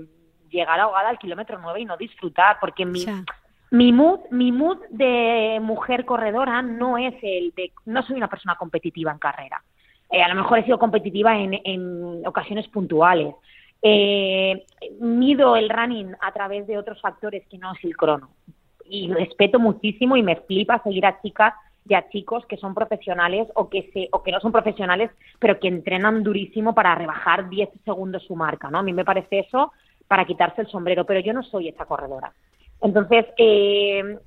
llegar 0.50 0.80
ahogada 0.80 1.08
al 1.08 1.18
kilómetro 1.18 1.58
9 1.60 1.80
y 1.80 1.84
no 1.84 1.96
disfrutar, 1.96 2.58
porque 2.60 2.84
mi, 2.84 3.06
mi 3.70 3.92
mood, 3.92 4.20
mi 4.30 4.52
mood 4.52 4.78
de 4.90 5.58
mujer 5.62 6.04
corredora 6.04 6.60
no 6.60 6.98
es 6.98 7.14
el 7.22 7.52
de, 7.56 7.72
no 7.86 8.02
soy 8.02 8.16
una 8.16 8.28
persona 8.28 8.56
competitiva 8.56 9.12
en 9.12 9.18
carrera. 9.18 9.62
Eh, 10.10 10.22
a 10.22 10.28
lo 10.28 10.34
mejor 10.34 10.58
he 10.58 10.64
sido 10.64 10.78
competitiva 10.78 11.38
en, 11.38 11.60
en 11.64 12.26
ocasiones 12.26 12.66
puntuales. 12.68 13.34
Eh, 13.82 14.66
mido 15.00 15.56
el 15.56 15.70
running 15.70 16.14
a 16.20 16.32
través 16.32 16.66
de 16.66 16.76
otros 16.76 17.00
factores 17.00 17.46
que 17.48 17.58
no 17.58 17.72
es 17.72 17.82
el 17.84 17.96
crono. 17.96 18.30
Y 18.90 19.12
respeto 19.12 19.60
muchísimo 19.60 20.16
y 20.16 20.22
me 20.22 20.36
flipa 20.36 20.82
seguir 20.82 21.06
a 21.06 21.22
chicas 21.22 21.54
y 21.88 21.94
a 21.94 22.08
chicos 22.08 22.44
que 22.46 22.56
son 22.56 22.74
profesionales 22.74 23.48
o 23.54 23.68
que 23.70 23.90
se 23.92 24.08
o 24.12 24.22
que 24.22 24.32
no 24.32 24.40
son 24.40 24.52
profesionales 24.52 25.10
pero 25.38 25.58
que 25.58 25.68
entrenan 25.68 26.22
durísimo 26.22 26.74
para 26.74 26.94
rebajar 26.94 27.48
10 27.48 27.70
segundos 27.84 28.22
su 28.24 28.36
marca 28.36 28.70
no 28.70 28.78
a 28.78 28.82
mí 28.82 28.92
me 28.92 29.04
parece 29.04 29.40
eso 29.40 29.72
para 30.06 30.24
quitarse 30.24 30.60
el 30.62 30.68
sombrero 30.68 31.06
pero 31.06 31.20
yo 31.20 31.32
no 31.32 31.42
soy 31.42 31.68
esa 31.68 31.84
corredora. 31.86 32.32
Entonces 32.82 33.26
eh, 33.38 34.18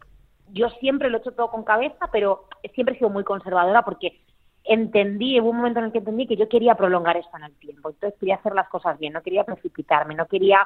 yo 0.51 0.69
siempre 0.79 1.09
lo 1.09 1.17
he 1.17 1.19
hecho 1.21 1.33
todo 1.33 1.51
con 1.51 1.63
cabeza 1.63 2.09
pero 2.11 2.47
siempre 2.73 2.95
he 2.95 2.97
sido 2.97 3.09
muy 3.09 3.23
conservadora 3.23 3.83
porque 3.83 4.21
entendí 4.63 5.39
hubo 5.39 5.49
un 5.49 5.57
momento 5.57 5.79
en 5.79 5.85
el 5.85 5.91
que 5.91 5.97
entendí 5.97 6.25
que 6.25 6.37
yo 6.37 6.47
quería 6.47 6.75
prolongar 6.75 7.17
esto 7.17 7.35
en 7.37 7.43
el 7.43 7.55
tiempo. 7.59 7.89
Entonces 7.89 8.17
quería 8.19 8.35
hacer 8.35 8.55
las 8.55 8.69
cosas 8.69 8.97
bien 8.97 9.13
no 9.13 9.21
quería 9.21 9.43
precipitarme 9.43 10.15
no 10.15 10.25
quería 10.25 10.59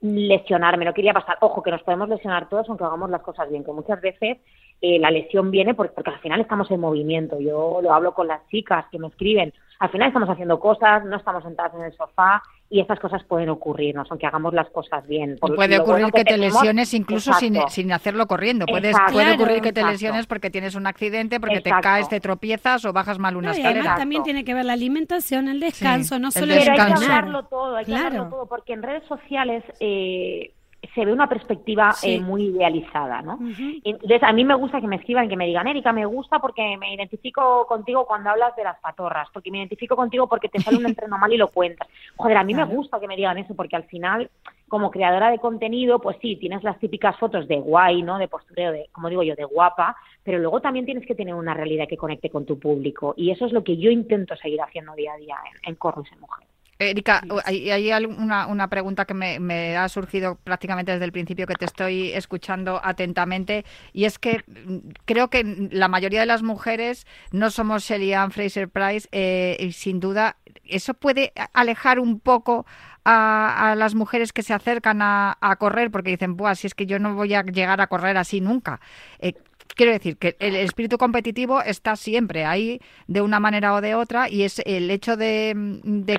lesionarme, 0.00 0.84
no 0.84 0.94
quería 0.94 1.12
pasar. 1.12 1.38
Ojo, 1.40 1.62
que 1.62 1.70
nos 1.70 1.82
podemos 1.82 2.08
lesionar 2.08 2.48
todos 2.48 2.68
aunque 2.68 2.84
hagamos 2.84 3.10
las 3.10 3.22
cosas 3.22 3.48
bien, 3.50 3.64
que 3.64 3.72
muchas 3.72 4.00
veces 4.00 4.38
eh, 4.80 4.98
la 4.98 5.10
lesión 5.10 5.50
viene 5.50 5.74
porque, 5.74 5.92
porque 5.94 6.10
al 6.10 6.20
final 6.20 6.40
estamos 6.40 6.70
en 6.70 6.80
movimiento. 6.80 7.38
Yo 7.40 7.80
lo 7.82 7.92
hablo 7.92 8.14
con 8.14 8.28
las 8.28 8.46
chicas 8.48 8.86
que 8.90 8.98
me 8.98 9.08
escriben. 9.08 9.52
Al 9.80 9.88
final 9.88 10.08
estamos 10.08 10.28
haciendo 10.28 10.60
cosas, 10.60 11.06
no 11.06 11.16
estamos 11.16 11.42
sentadas 11.42 11.72
en 11.74 11.84
el 11.84 11.96
sofá 11.96 12.42
y 12.68 12.80
estas 12.80 13.00
cosas 13.00 13.24
pueden 13.24 13.48
ocurrirnos, 13.48 14.06
aunque 14.10 14.26
hagamos 14.26 14.52
las 14.52 14.68
cosas 14.68 15.06
bien. 15.08 15.38
puede 15.40 15.80
ocurrir 15.80 16.12
que, 16.12 16.22
te 16.22 16.36
lesiones 16.36 16.92
incluso 16.92 17.32
sin, 17.32 17.56
sin, 17.68 17.90
hacerlo 17.90 18.26
corriendo. 18.26 18.66
puede 18.66 18.92
ocurrir 19.34 19.62
que 19.62 19.72
te 19.72 19.82
lesiones 19.82 20.26
porque 20.26 20.50
tienes 20.50 20.74
un 20.74 20.86
accidente, 20.86 21.40
porque 21.40 21.62
te 21.62 21.70
caes, 21.70 22.10
te 22.10 22.20
tropiezas 22.20 22.84
o 22.84 22.92
bajas 22.92 23.18
mal 23.18 23.36
una 23.36 23.52
escalera. 23.52 23.96
también 23.96 24.22
tiene 24.22 24.44
que 24.44 24.52
ver 24.52 24.66
la 24.66 24.74
alimentación, 24.74 25.48
el 25.48 25.60
descanso, 25.60 26.18
no 26.18 26.30
solo 26.30 26.52
el 26.52 26.58
descanso. 26.58 26.82
Pero 26.82 26.92
hay 26.92 26.98
que 26.98 27.04
hablarlo 27.06 27.42
todo, 27.44 27.76
hay 27.76 27.84
que 27.86 27.96
hablarlo 27.96 28.28
todo, 28.28 28.46
porque 28.46 28.74
en 28.74 28.82
redes 28.82 29.04
sociales... 29.08 29.64
Eh, 29.80 30.52
se 30.94 31.04
ve 31.04 31.12
una 31.12 31.28
perspectiva 31.28 31.94
eh, 32.02 32.20
muy 32.20 32.44
idealizada, 32.46 33.22
¿no? 33.22 33.38
Entonces, 33.84 34.22
a 34.22 34.32
mí 34.32 34.44
me 34.44 34.54
gusta 34.54 34.80
que 34.80 34.86
me 34.86 34.96
escriban, 34.96 35.28
que 35.28 35.36
me 35.36 35.46
digan, 35.46 35.66
Erika, 35.66 35.92
me 35.92 36.06
gusta 36.06 36.38
porque 36.38 36.76
me 36.78 36.94
identifico 36.94 37.66
contigo 37.66 38.06
cuando 38.06 38.30
hablas 38.30 38.56
de 38.56 38.64
las 38.64 38.78
patorras, 38.80 39.28
porque 39.32 39.50
me 39.50 39.58
identifico 39.58 39.94
contigo 39.94 40.26
porque 40.26 40.48
te 40.48 40.60
sale 40.60 40.78
un 40.78 40.86
entreno 40.86 41.18
mal 41.18 41.32
y 41.32 41.36
lo 41.36 41.48
cuentas. 41.48 41.88
Joder, 42.16 42.36
a 42.36 42.44
mí 42.44 42.54
me 42.54 42.64
gusta 42.64 42.98
que 42.98 43.08
me 43.08 43.16
digan 43.16 43.38
eso, 43.38 43.54
porque 43.54 43.76
al 43.76 43.84
final, 43.84 44.30
como 44.68 44.90
creadora 44.90 45.30
de 45.30 45.38
contenido, 45.38 46.00
pues 46.00 46.16
sí, 46.20 46.36
tienes 46.36 46.62
las 46.62 46.78
típicas 46.78 47.16
fotos 47.18 47.46
de 47.46 47.60
guay, 47.60 48.02
¿no? 48.02 48.18
De 48.18 48.28
postureo, 48.28 48.72
de, 48.72 48.88
como 48.92 49.10
digo 49.10 49.22
yo, 49.22 49.34
de 49.34 49.44
guapa, 49.44 49.96
pero 50.24 50.38
luego 50.38 50.60
también 50.60 50.86
tienes 50.86 51.06
que 51.06 51.14
tener 51.14 51.34
una 51.34 51.54
realidad 51.54 51.88
que 51.88 51.96
conecte 51.96 52.30
con 52.30 52.46
tu 52.46 52.58
público. 52.58 53.14
Y 53.16 53.30
eso 53.30 53.46
es 53.46 53.52
lo 53.52 53.62
que 53.62 53.76
yo 53.76 53.90
intento 53.90 54.34
seguir 54.36 54.60
haciendo 54.62 54.94
día 54.94 55.12
a 55.12 55.16
día 55.16 55.36
en, 55.62 55.70
en 55.70 55.74
Corros 55.76 56.08
en 56.12 56.20
Mujer. 56.20 56.49
Erika, 56.80 57.22
hay, 57.44 57.70
hay 57.70 58.04
una, 58.04 58.46
una, 58.46 58.68
pregunta 58.68 59.04
que 59.04 59.12
me, 59.12 59.76
ha 59.76 59.88
surgido 59.90 60.36
prácticamente 60.36 60.92
desde 60.92 61.04
el 61.04 61.12
principio 61.12 61.46
que 61.46 61.54
te 61.54 61.66
estoy 61.66 62.12
escuchando 62.12 62.80
atentamente 62.82 63.66
y 63.92 64.06
es 64.06 64.18
que 64.18 64.42
mm, 64.46 64.78
creo 65.04 65.28
que 65.28 65.68
la 65.70 65.88
mayoría 65.88 66.20
de 66.20 66.26
las 66.26 66.42
mujeres 66.42 67.06
no 67.32 67.50
somos 67.50 67.84
Shelly 67.84 68.14
Ann 68.14 68.30
Fraser 68.30 68.70
Price 68.70 69.08
eh, 69.12 69.58
y 69.60 69.72
sin 69.72 70.00
duda 70.00 70.36
eso 70.64 70.94
puede 70.94 71.32
alejar 71.52 71.98
un 71.98 72.18
poco 72.18 72.64
a, 73.04 73.74
las 73.76 73.94
mujeres 73.94 74.32
que 74.32 74.42
se 74.42 74.54
acercan 74.54 75.00
a, 75.02 75.36
correr 75.58 75.90
porque 75.90 76.10
dicen, 76.10 76.36
Buah, 76.36 76.54
si 76.54 76.66
es 76.66 76.74
que 76.74 76.86
yo 76.86 76.98
no 76.98 77.14
voy 77.14 77.34
a 77.34 77.42
llegar 77.42 77.80
a 77.80 77.86
correr 77.86 78.16
así 78.16 78.40
nunca. 78.40 78.80
Eh, 79.18 79.34
quiero 79.80 79.92
decir 79.92 80.18
que 80.18 80.36
el 80.40 80.56
espíritu 80.56 80.98
competitivo 80.98 81.62
está 81.62 81.96
siempre 81.96 82.44
ahí 82.44 82.80
de 83.06 83.22
una 83.22 83.40
manera 83.40 83.72
o 83.72 83.80
de 83.80 83.94
otra 83.94 84.28
y 84.28 84.42
es 84.42 84.58
el 84.66 84.90
hecho 84.90 85.16
de, 85.16 85.54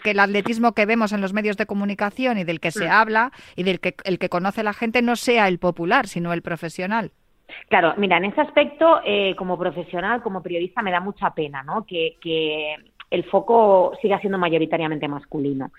que 0.04 0.12
el 0.12 0.20
atletismo 0.20 0.72
que 0.72 0.88
vemos 0.88 1.14
en 1.14 1.22
los 1.22 1.32
medios 1.32 1.58
de 1.58 1.68
comunicación 1.68 2.40
y 2.40 2.44
del 2.44 2.60
que 2.60 2.72
se 2.72 2.88
mm. 2.88 2.92
habla 2.92 3.32
y 3.56 3.62
del 3.62 3.80
que 3.80 3.94
el 4.04 4.18
que 4.18 4.30
conoce 4.30 4.64
la 4.64 4.74
gente 4.74 5.04
no 5.04 5.16
sea 5.16 5.48
el 5.48 5.60
popular, 5.60 6.08
sino 6.08 6.34
el 6.34 6.42
profesional. 6.42 7.12
Claro, 7.68 7.94
mira, 7.98 8.18
en 8.18 8.26
ese 8.26 8.42
aspecto, 8.42 9.00
eh, 9.06 9.36
como 9.36 9.60
profesional, 9.60 10.24
como 10.24 10.42
periodista, 10.42 10.82
me 10.82 10.90
da 10.90 11.00
mucha 11.00 11.30
pena, 11.36 11.62
¿no? 11.62 11.86
Que, 11.86 12.18
el 13.12 13.26
foco 13.26 13.92
siga 14.02 14.20
siendo 14.22 14.40
mayoritariamente 14.40 15.08
masculino. 15.08 15.72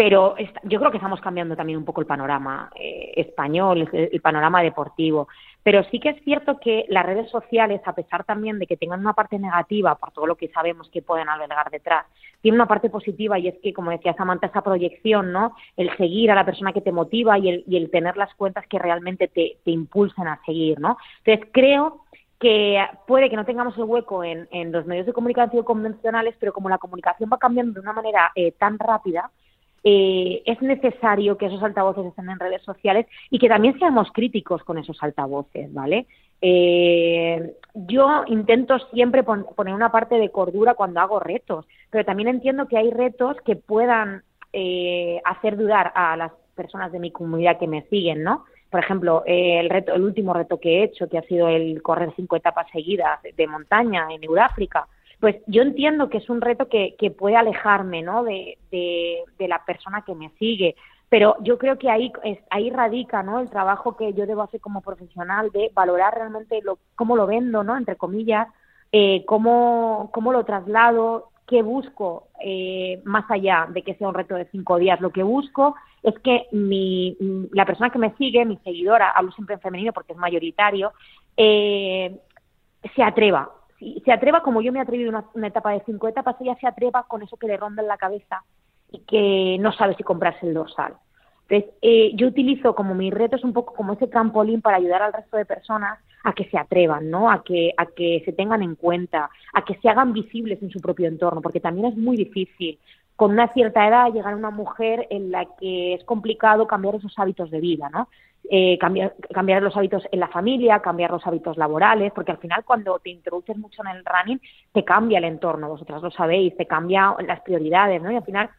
Pero 0.00 0.34
yo 0.62 0.78
creo 0.78 0.90
que 0.90 0.96
estamos 0.96 1.20
cambiando 1.20 1.54
también 1.54 1.78
un 1.78 1.84
poco 1.84 2.00
el 2.00 2.06
panorama 2.06 2.70
eh, 2.74 3.12
español, 3.16 3.86
el, 3.92 4.20
panorama 4.22 4.62
deportivo. 4.62 5.28
Pero 5.62 5.84
sí 5.90 6.00
que 6.00 6.08
es 6.08 6.24
cierto 6.24 6.58
que 6.58 6.86
las 6.88 7.04
redes 7.04 7.30
sociales, 7.30 7.82
a 7.84 7.94
pesar 7.94 8.24
también 8.24 8.58
de 8.58 8.66
que 8.66 8.78
tengan 8.78 9.00
una 9.00 9.12
parte 9.12 9.38
negativa 9.38 9.96
por 9.96 10.10
todo 10.12 10.26
lo 10.26 10.36
que 10.36 10.48
sabemos 10.48 10.88
que 10.88 11.02
pueden 11.02 11.28
albergar 11.28 11.68
detrás, 11.70 12.06
tienen 12.40 12.58
una 12.58 12.66
parte 12.66 12.88
positiva 12.88 13.38
y 13.38 13.48
es 13.48 13.58
que, 13.62 13.74
como 13.74 13.90
decía 13.90 14.14
Samantha, 14.14 14.46
esa 14.46 14.62
proyección, 14.62 15.32
¿no? 15.32 15.54
El 15.76 15.94
seguir 15.98 16.30
a 16.30 16.34
la 16.34 16.46
persona 16.46 16.72
que 16.72 16.80
te 16.80 16.92
motiva 16.92 17.38
y 17.38 17.50
el, 17.50 17.64
y 17.66 17.76
el 17.76 17.90
tener 17.90 18.16
las 18.16 18.34
cuentas 18.36 18.66
que 18.68 18.78
realmente 18.78 19.28
te, 19.28 19.58
te 19.66 19.70
impulsen 19.70 20.28
a 20.28 20.40
seguir, 20.46 20.80
¿no? 20.80 20.96
Entonces 21.18 21.46
creo 21.52 22.06
que 22.38 22.82
puede 23.06 23.28
que 23.28 23.36
no 23.36 23.44
tengamos 23.44 23.76
el 23.76 23.84
hueco 23.84 24.24
en, 24.24 24.48
en, 24.50 24.72
los 24.72 24.86
medios 24.86 25.04
de 25.04 25.12
comunicación 25.12 25.62
convencionales, 25.62 26.34
pero 26.40 26.54
como 26.54 26.70
la 26.70 26.78
comunicación 26.78 27.28
va 27.30 27.36
cambiando 27.36 27.74
de 27.74 27.80
una 27.80 27.92
manera 27.92 28.32
eh, 28.34 28.52
tan 28.52 28.78
rápida, 28.78 29.30
eh, 29.82 30.42
es 30.44 30.60
necesario 30.60 31.38
que 31.38 31.46
esos 31.46 31.62
altavoces 31.62 32.04
estén 32.06 32.28
en 32.28 32.38
redes 32.38 32.62
sociales 32.62 33.06
y 33.30 33.38
que 33.38 33.48
también 33.48 33.78
seamos 33.78 34.10
críticos 34.12 34.62
con 34.62 34.78
esos 34.78 35.02
altavoces, 35.02 35.72
¿vale? 35.72 36.06
Eh, 36.42 37.54
yo 37.74 38.24
intento 38.26 38.78
siempre 38.92 39.22
poner 39.22 39.74
una 39.74 39.92
parte 39.92 40.16
de 40.16 40.30
cordura 40.30 40.74
cuando 40.74 41.00
hago 41.00 41.20
retos, 41.20 41.66
pero 41.90 42.04
también 42.04 42.28
entiendo 42.28 42.68
que 42.68 42.76
hay 42.76 42.90
retos 42.90 43.36
que 43.44 43.56
puedan 43.56 44.22
eh, 44.52 45.20
hacer 45.24 45.56
dudar 45.56 45.92
a 45.94 46.16
las 46.16 46.32
personas 46.54 46.92
de 46.92 46.98
mi 46.98 47.10
comunidad 47.10 47.58
que 47.58 47.68
me 47.68 47.82
siguen, 47.88 48.22
¿no? 48.22 48.44
Por 48.70 48.80
ejemplo, 48.80 49.24
el 49.26 49.68
reto, 49.68 49.94
el 49.94 50.02
último 50.02 50.32
reto 50.32 50.60
que 50.60 50.78
he 50.78 50.84
hecho, 50.84 51.08
que 51.08 51.18
ha 51.18 51.22
sido 51.22 51.48
el 51.48 51.82
correr 51.82 52.12
cinco 52.14 52.36
etapas 52.36 52.68
seguidas 52.70 53.18
de 53.22 53.46
montaña 53.48 54.06
en 54.12 54.22
Euráfrica, 54.22 54.86
pues 55.20 55.36
yo 55.46 55.62
entiendo 55.62 56.08
que 56.08 56.18
es 56.18 56.30
un 56.30 56.40
reto 56.40 56.68
que, 56.68 56.96
que 56.98 57.10
puede 57.10 57.36
alejarme 57.36 58.02
¿no? 58.02 58.24
de, 58.24 58.56
de, 58.70 59.48
la 59.48 59.64
persona 59.64 60.02
que 60.02 60.14
me 60.14 60.30
sigue, 60.38 60.76
pero 61.10 61.36
yo 61.40 61.58
creo 61.58 61.78
que 61.78 61.90
ahí, 61.90 62.10
ahí 62.50 62.70
radica 62.70 63.22
¿no? 63.22 63.40
el 63.40 63.50
trabajo 63.50 63.96
que 63.96 64.14
yo 64.14 64.26
debo 64.26 64.42
hacer 64.42 64.60
como 64.60 64.80
profesional 64.80 65.50
de 65.50 65.70
valorar 65.74 66.14
realmente 66.14 66.60
lo, 66.62 66.78
cómo 66.94 67.16
lo 67.16 67.26
vendo, 67.26 67.62
¿no? 67.62 67.76
entre 67.76 67.96
comillas, 67.96 68.48
eh, 68.92 69.24
cómo, 69.26 70.10
cómo 70.12 70.32
lo 70.32 70.44
traslado, 70.44 71.30
qué 71.46 71.62
busco 71.62 72.28
eh, 72.42 73.02
más 73.04 73.30
allá 73.30 73.66
de 73.70 73.82
que 73.82 73.94
sea 73.96 74.08
un 74.08 74.14
reto 74.14 74.36
de 74.36 74.46
cinco 74.46 74.78
días. 74.78 75.00
Lo 75.00 75.10
que 75.10 75.22
busco 75.22 75.74
es 76.02 76.18
que 76.20 76.46
mi, 76.52 77.16
la 77.52 77.66
persona 77.66 77.90
que 77.90 77.98
me 77.98 78.14
sigue, 78.16 78.46
mi 78.46 78.56
seguidora, 78.58 79.10
hablo 79.10 79.32
siempre 79.32 79.56
en 79.56 79.60
femenino 79.60 79.92
porque 79.92 80.12
es 80.12 80.18
mayoritario, 80.18 80.92
eh, 81.36 82.18
se 82.94 83.02
atreva 83.02 83.50
se 84.04 84.12
atreva 84.12 84.42
como 84.42 84.60
yo 84.60 84.72
me 84.72 84.78
he 84.78 84.82
atrevido 84.82 85.10
una, 85.10 85.24
una 85.34 85.48
etapa 85.48 85.72
de 85.72 85.82
cinco 85.86 86.08
etapas, 86.08 86.36
ella 86.40 86.56
se 86.60 86.66
atreva 86.66 87.04
con 87.08 87.22
eso 87.22 87.36
que 87.36 87.46
le 87.46 87.56
ronda 87.56 87.82
en 87.82 87.88
la 87.88 87.96
cabeza 87.96 88.44
y 88.90 89.00
que 89.00 89.56
no 89.60 89.72
sabe 89.72 89.94
si 89.96 90.02
comprarse 90.02 90.46
el 90.46 90.54
dorsal. 90.54 90.94
Entonces, 91.48 91.74
eh, 91.82 92.12
yo 92.14 92.28
utilizo 92.28 92.74
como 92.76 92.94
mis 92.94 93.12
retos 93.12 93.42
un 93.42 93.52
poco 93.52 93.74
como 93.74 93.94
ese 93.94 94.06
trampolín 94.06 94.62
para 94.62 94.76
ayudar 94.76 95.02
al 95.02 95.12
resto 95.12 95.36
de 95.36 95.44
personas 95.44 95.98
a 96.22 96.32
que 96.32 96.44
se 96.44 96.56
atrevan, 96.56 97.10
¿no? 97.10 97.30
A 97.30 97.42
que, 97.42 97.72
a 97.76 97.86
que 97.86 98.22
se 98.24 98.32
tengan 98.32 98.62
en 98.62 98.76
cuenta, 98.76 99.30
a 99.52 99.64
que 99.64 99.74
se 99.76 99.88
hagan 99.88 100.12
visibles 100.12 100.62
en 100.62 100.70
su 100.70 100.80
propio 100.80 101.08
entorno, 101.08 101.40
porque 101.40 101.58
también 101.58 101.86
es 101.86 101.96
muy 101.96 102.16
difícil 102.16 102.78
con 103.16 103.32
una 103.32 103.52
cierta 103.52 103.86
edad 103.86 104.12
llegar 104.12 104.32
a 104.32 104.36
una 104.36 104.50
mujer 104.50 105.06
en 105.10 105.30
la 105.30 105.44
que 105.58 105.94
es 105.94 106.04
complicado 106.04 106.66
cambiar 106.66 106.94
esos 106.94 107.18
hábitos 107.18 107.50
de 107.50 107.60
vida, 107.60 107.90
¿no? 107.90 108.08
Eh, 108.52 108.78
cambiar, 108.78 109.14
cambiar 109.32 109.62
los 109.62 109.76
hábitos 109.76 110.02
en 110.10 110.18
la 110.18 110.26
familia, 110.26 110.80
cambiar 110.80 111.12
los 111.12 111.24
hábitos 111.24 111.56
laborales, 111.56 112.12
porque 112.12 112.32
al 112.32 112.38
final 112.38 112.64
cuando 112.64 112.98
te 112.98 113.10
introduces 113.10 113.56
mucho 113.56 113.82
en 113.82 113.96
el 113.96 114.04
running 114.04 114.40
te 114.72 114.84
cambia 114.84 115.18
el 115.18 115.24
entorno, 115.24 115.68
vosotras 115.68 116.02
lo 116.02 116.10
sabéis, 116.10 116.56
te 116.56 116.66
cambia 116.66 117.14
las 117.26 117.42
prioridades, 117.42 118.02
¿no? 118.02 118.10
Y 118.10 118.16
al 118.16 118.24
final 118.24 118.50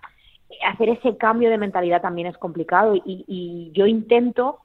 hacer 0.65 0.89
ese 0.89 1.17
cambio 1.17 1.49
de 1.49 1.57
mentalidad 1.57 2.01
también 2.01 2.27
es 2.27 2.37
complicado 2.37 2.95
y, 2.95 3.71
yo 3.73 3.85
intento 3.85 4.59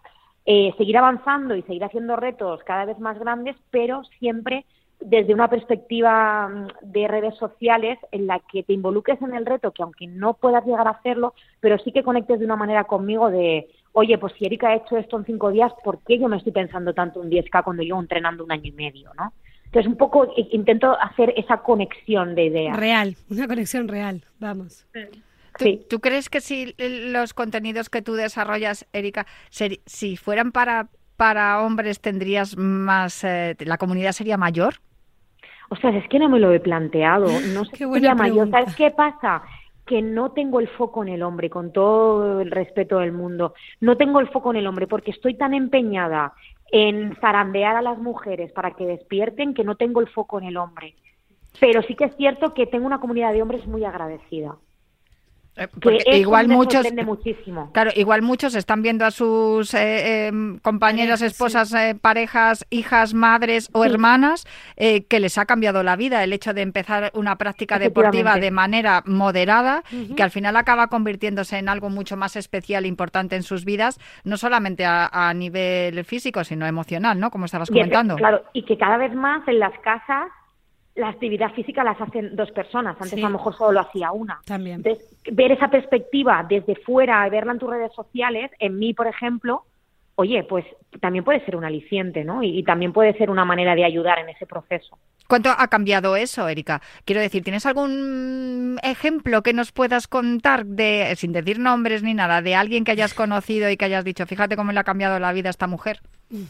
eh, 0.45 0.73
seguir 0.79 0.97
avanzando 0.99 1.57
y 1.57 1.63
seguir 1.63 1.85
haciendo 1.85 2.17
retos 2.17 2.63
cada 2.65 2.85
vez 2.85 2.99
más 2.99 3.19
grandes, 3.19 3.57
pero 3.71 4.05
siempre 4.19 4.65
desde 5.01 5.35
una 5.35 5.49
perspectiva 5.49 6.49
mm, 6.49 6.69
de 6.83 7.09
redes 7.09 7.37
sociales 7.37 7.99
en 8.13 8.27
la 8.27 8.41
que 8.41 8.63
te 8.63 8.73
involucres 8.73 9.21
en 9.23 9.35
el 9.35 9.47
reto, 9.47 9.73
que 9.73 9.83
aunque 9.83 10.07
no 10.07 10.35
puedas 10.35 10.65
llegar 10.65 10.87
a 10.87 10.93
hacerlo, 10.93 11.35
pero 11.61 11.79
sí 11.79 11.93
que 11.93 12.03
conectes 12.03 12.39
de 12.39 12.45
una 12.45 12.57
manera 12.57 12.85
conmigo 12.85 13.31
de, 13.31 13.69
oye, 13.93 14.19
pues 14.19 14.33
si 14.39 14.47
Erika 14.47 14.69
ha 14.69 14.77
hecho 14.77 14.97
esto 14.97 15.17
en 15.19 15.25
cinco 15.25 15.51
días, 15.51 15.73
¿por 15.85 16.01
qué 16.01 16.19
yo 16.19 16.29
me 16.29 16.37
estoy 16.37 16.53
pensando 16.53 16.95
tanto 16.95 17.23
en 17.23 17.31
10K 17.31 17.65
cuando 17.65 17.83
llevo 17.83 18.01
entrenando 18.01 18.45
un 18.45 18.53
año 18.53 18.67
y 18.67 18.73
medio, 18.73 19.13
no? 19.15 19.33
Entonces, 19.67 19.91
un 19.91 19.99
poco 19.99 20.33
intento 20.37 20.97
hacer 21.01 21.35
esa 21.37 21.59
conexión 21.59 22.35
de 22.35 22.45
ideas. 22.45 22.77
Real, 22.77 23.17
una 23.29 23.49
conexión 23.49 23.89
real, 23.89 24.25
vamos. 24.39 24.87
¿Tú, 25.89 26.01
crees 26.01 26.29
que 26.29 26.41
si 26.41 26.75
los 26.79 27.35
contenidos 27.35 27.91
que 27.91 28.01
tú 28.01 28.15
desarrollas, 28.15 28.87
Erika, 28.93 29.27
si 29.51 30.17
fueran 30.17 30.53
para, 30.53 30.89
para 31.17 31.63
hombres, 31.63 32.01
tendrías 32.01 32.57
más, 32.57 33.25
eh, 33.25 33.57
la 33.61 33.79
comunidad 33.79 34.13
sería 34.13 34.37
mayor? 34.37 34.75
O 35.69 35.77
sea, 35.77 35.91
es 35.91 36.09
que 36.09 36.19
no 36.19 36.29
me 36.29 36.39
lo 36.39 36.53
he 36.53 36.61
planteado. 36.61 37.27
No 37.55 37.65
sé 37.65 37.77
qué 37.77 37.87
sería 37.87 38.15
mayor. 38.15 38.51
¿Sabes 38.51 38.75
qué 38.77 38.91
pasa? 38.91 39.43
que 39.87 40.03
no 40.03 40.33
tengo 40.33 40.59
el 40.59 40.67
foco 40.67 41.05
en 41.05 41.11
el 41.11 41.23
hombre, 41.23 41.49
con 41.49 41.73
todo 41.73 42.41
el 42.41 42.51
respeto 42.51 42.99
del 42.99 43.13
mundo. 43.13 43.55
No 43.81 43.97
tengo 43.97 44.19
el 44.19 44.29
foco 44.29 44.51
en 44.51 44.57
el 44.57 44.67
hombre 44.67 44.89
porque 44.89 45.13
estoy 45.13 45.35
tan 45.35 45.55
empeñada 45.55 46.35
en 46.73 47.17
zarandear 47.21 47.77
a 47.77 47.83
las 47.83 47.97
mujeres 47.99 48.51
para 48.51 48.73
que 48.73 48.85
despierten 48.85 49.55
que 49.55 49.63
no 49.63 49.77
tengo 49.77 50.01
el 50.01 50.09
foco 50.09 50.39
en 50.39 50.47
el 50.47 50.57
hombre. 50.57 50.97
Pero 51.61 51.83
sí 51.83 51.95
que 51.95 52.05
es 52.05 52.17
cierto 52.17 52.53
que 52.53 52.67
tengo 52.67 52.85
una 52.85 53.01
comunidad 53.01 53.33
de 53.33 53.43
hombres 53.43 53.65
muy 53.67 53.85
agradecida. 53.85 54.57
Eh, 55.57 56.19
igual 56.19 56.49
muchos 56.49 56.87
muchísimo. 56.93 57.71
Claro, 57.73 57.91
igual 57.95 58.21
muchos 58.21 58.55
están 58.55 58.83
viendo 58.83 59.07
a 59.07 59.11
sus 59.11 59.73
eh, 59.73 60.27
em, 60.27 60.59
compañeras, 60.59 61.23
esposas, 61.23 61.73
eh, 61.73 61.97
parejas, 61.99 62.67
hijas, 62.69 63.15
madres 63.15 63.71
o 63.73 63.85
hermanas 63.85 64.47
que 64.77 65.21
les 65.21 65.39
ha 65.39 65.47
cambiado 65.47 65.83
la 65.83 65.97
vida 65.97 66.23
el 66.23 66.33
hecho 66.33 66.53
de 66.53 66.63
empezar 66.63 67.11
una 67.15 67.37
práctica 67.37 67.79
deportiva 67.79 68.37
de 68.37 68.51
manera 68.51 69.03
moderada, 69.07 69.83
que 70.15 70.23
al 70.23 70.31
final 70.31 70.57
acaba 70.57 70.89
convirtiéndose 70.89 71.59
en 71.59 71.69
algo 71.69 71.89
mucho 71.89 72.17
más 72.17 72.37
especial 72.37 72.85
e 72.85 72.89
importante 72.89 73.37
en 73.37 73.43
sus 73.43 73.65
vidas, 73.65 73.99
no 74.25 74.37
solamente 74.37 74.85
a, 74.87 75.33
nivel 75.35 76.05
físico, 76.05 76.45
sino 76.45 76.67
emocional, 76.67 77.19
¿no? 77.19 77.31
Como 77.31 77.47
estabas 77.47 77.71
comentando. 77.71 78.17
claro, 78.17 78.43
y 78.53 78.65
que 78.65 78.77
cada 78.77 78.97
vez 78.97 79.15
más 79.15 79.47
en 79.49 79.59
las 79.59 79.77
casas 79.81 80.29
la 80.97 81.09
actividad 81.09 81.53
física 81.53 81.85
las 81.85 82.01
hacen 82.01 82.35
dos 82.35 82.51
personas. 82.51 82.97
Antes 83.01 83.19
a 83.19 83.29
lo 83.29 83.31
mejor 83.31 83.55
solo 83.55 83.73
lo 83.73 83.81
hacía 83.81 84.13
una. 84.13 84.41
También. 84.45 84.83
ver 84.83 85.53
esa 85.53 85.69
perspectiva 85.69 86.45
desde 86.49 86.75
fuera, 86.77 87.29
verla 87.29 87.53
en 87.53 87.59
tus 87.59 87.71
redes 87.71 87.93
sociales, 87.95 88.51
en 88.59 88.79
mí, 88.79 88.95
por 88.95 89.07
ejemplo, 89.07 89.65
oye, 90.17 90.43
pues 90.45 90.65
también 91.01 91.25
puede 91.25 91.45
ser 91.45 91.57
un 91.57 91.65
aliciente, 91.65 92.25
¿no? 92.25 92.43
Y, 92.43 92.63
también 92.65 92.93
puede 92.93 93.13
ser 93.19 93.31
una 93.31 93.45
manera 93.45 93.75
de 93.75 93.85
ayudar 93.85 94.19
en 94.19 94.31
ese 94.31 94.47
proceso. 94.47 94.99
¿Cuánto 95.29 95.51
ha 95.51 95.69
cambiado 95.69 96.17
eso, 96.17 96.49
Erika? 96.49 96.81
Quiero 97.05 97.21
decir, 97.21 97.45
¿tienes 97.45 97.67
algún 97.67 98.79
ejemplo 98.83 99.43
que 99.43 99.53
nos 99.53 99.73
puedas 99.73 100.09
contar 100.09 100.65
de, 100.65 101.13
sin 101.17 101.33
decir 101.33 101.59
nombres 101.59 102.03
ni 102.03 102.15
nada, 102.15 102.41
de 102.41 102.55
alguien 102.55 102.85
que 102.85 102.93
hayas 102.93 103.13
conocido 103.13 103.69
y 103.69 103.77
que 103.77 103.85
hayas 103.85 104.05
dicho, 104.05 104.25
fíjate 104.25 104.57
cómo 104.57 104.73
le 104.73 104.81
ha 104.81 104.85
cambiado 104.85 105.19
la 105.19 105.33
vida 105.33 105.49
a 105.49 105.51
esta 105.51 105.67
mujer? 105.67 106.01
Mm. 106.31 106.45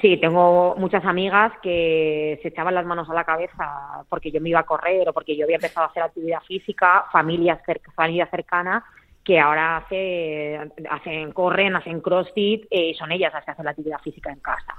Sí, 0.00 0.16
tengo 0.16 0.74
muchas 0.76 1.04
amigas 1.04 1.52
que 1.62 2.40
se 2.42 2.48
echaban 2.48 2.74
las 2.74 2.84
manos 2.84 3.08
a 3.08 3.14
la 3.14 3.22
cabeza 3.22 4.04
porque 4.08 4.32
yo 4.32 4.40
me 4.40 4.48
iba 4.48 4.60
a 4.60 4.66
correr 4.66 5.08
o 5.08 5.12
porque 5.12 5.36
yo 5.36 5.44
había 5.44 5.56
empezado 5.56 5.86
a 5.86 5.90
hacer 5.90 6.02
actividad 6.02 6.40
física, 6.40 7.04
familias, 7.12 7.60
familias 7.94 8.28
cercanas 8.28 8.82
que 9.22 9.38
ahora 9.38 9.78
hace, 9.78 10.58
hacen, 10.90 11.32
corren, 11.32 11.76
hacen 11.76 12.00
crossfit 12.00 12.64
eh, 12.70 12.90
y 12.90 12.94
son 12.94 13.12
ellas 13.12 13.32
las 13.32 13.44
que 13.44 13.50
hacen 13.52 13.64
la 13.64 13.72
actividad 13.72 14.00
física 14.00 14.32
en 14.32 14.40
casa. 14.40 14.74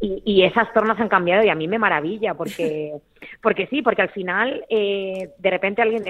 Y, 0.00 0.44
esas 0.44 0.72
tornas 0.72 1.00
han 1.00 1.08
cambiado 1.08 1.42
y 1.42 1.48
a 1.48 1.56
mí 1.56 1.66
me 1.66 1.76
maravilla 1.76 2.34
porque 2.34 2.94
porque 3.42 3.66
sí 3.66 3.82
porque 3.82 4.02
al 4.02 4.10
final 4.10 4.64
eh, 4.68 5.30
de 5.36 5.50
repente 5.50 5.82
alguien 5.82 6.04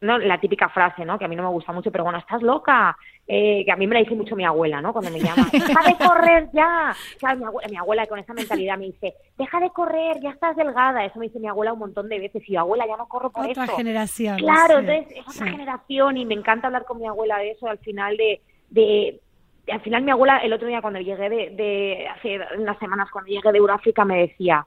no 0.00 0.18
la 0.18 0.38
típica 0.38 0.68
frase 0.68 1.04
no 1.04 1.18
que 1.18 1.24
a 1.24 1.28
mí 1.28 1.34
no 1.34 1.42
me 1.42 1.48
gusta 1.48 1.72
mucho 1.72 1.90
pero 1.90 2.04
bueno 2.04 2.20
estás 2.20 2.42
loca 2.42 2.96
eh, 3.26 3.64
que 3.64 3.72
a 3.72 3.76
mí 3.76 3.88
me 3.88 3.94
la 3.94 4.02
dice 4.02 4.14
mucho 4.14 4.36
mi 4.36 4.44
abuela 4.44 4.80
no 4.80 4.92
cuando 4.92 5.10
me 5.10 5.18
llama 5.18 5.48
deja 5.52 5.88
de 5.88 5.96
correr 5.96 6.48
ya 6.52 6.94
mi, 7.34 7.44
abuela, 7.44 7.68
mi 7.68 7.76
abuela 7.76 8.06
con 8.06 8.20
esa 8.20 8.34
mentalidad 8.34 8.78
me 8.78 8.86
dice 8.86 9.14
deja 9.36 9.58
de 9.58 9.70
correr 9.70 10.20
ya 10.22 10.30
estás 10.30 10.54
delgada 10.54 11.04
eso 11.04 11.18
me 11.18 11.26
dice 11.26 11.40
mi 11.40 11.48
abuela 11.48 11.72
un 11.72 11.80
montón 11.80 12.08
de 12.08 12.20
veces 12.20 12.48
y 12.48 12.52
yo 12.52 12.60
abuela 12.60 12.86
ya 12.86 12.96
no 12.96 13.08
corro 13.08 13.30
por 13.30 13.50
otra 13.50 13.66
generación 13.66 14.38
claro 14.38 14.78
entonces 14.78 15.18
es 15.18 15.36
otra 15.36 15.50
generación 15.50 16.18
y 16.18 16.24
me 16.24 16.34
encanta 16.34 16.68
hablar 16.68 16.84
con 16.84 17.00
mi 17.00 17.08
abuela 17.08 17.38
de 17.38 17.50
eso 17.50 17.66
al 17.66 17.78
final 17.78 18.16
de 18.16 18.40
de 18.70 19.20
al 19.70 19.80
final 19.80 20.02
mi 20.02 20.10
abuela 20.10 20.38
el 20.38 20.52
otro 20.52 20.68
día 20.68 20.82
cuando 20.82 21.00
llegué 21.00 21.28
de, 21.28 22.08
hace 22.08 22.40
unas 22.58 22.78
semanas 22.78 23.10
cuando 23.10 23.30
llegué 23.30 23.52
de 23.52 23.58
Euráfrica 23.58 24.04
me 24.04 24.20
decía 24.20 24.66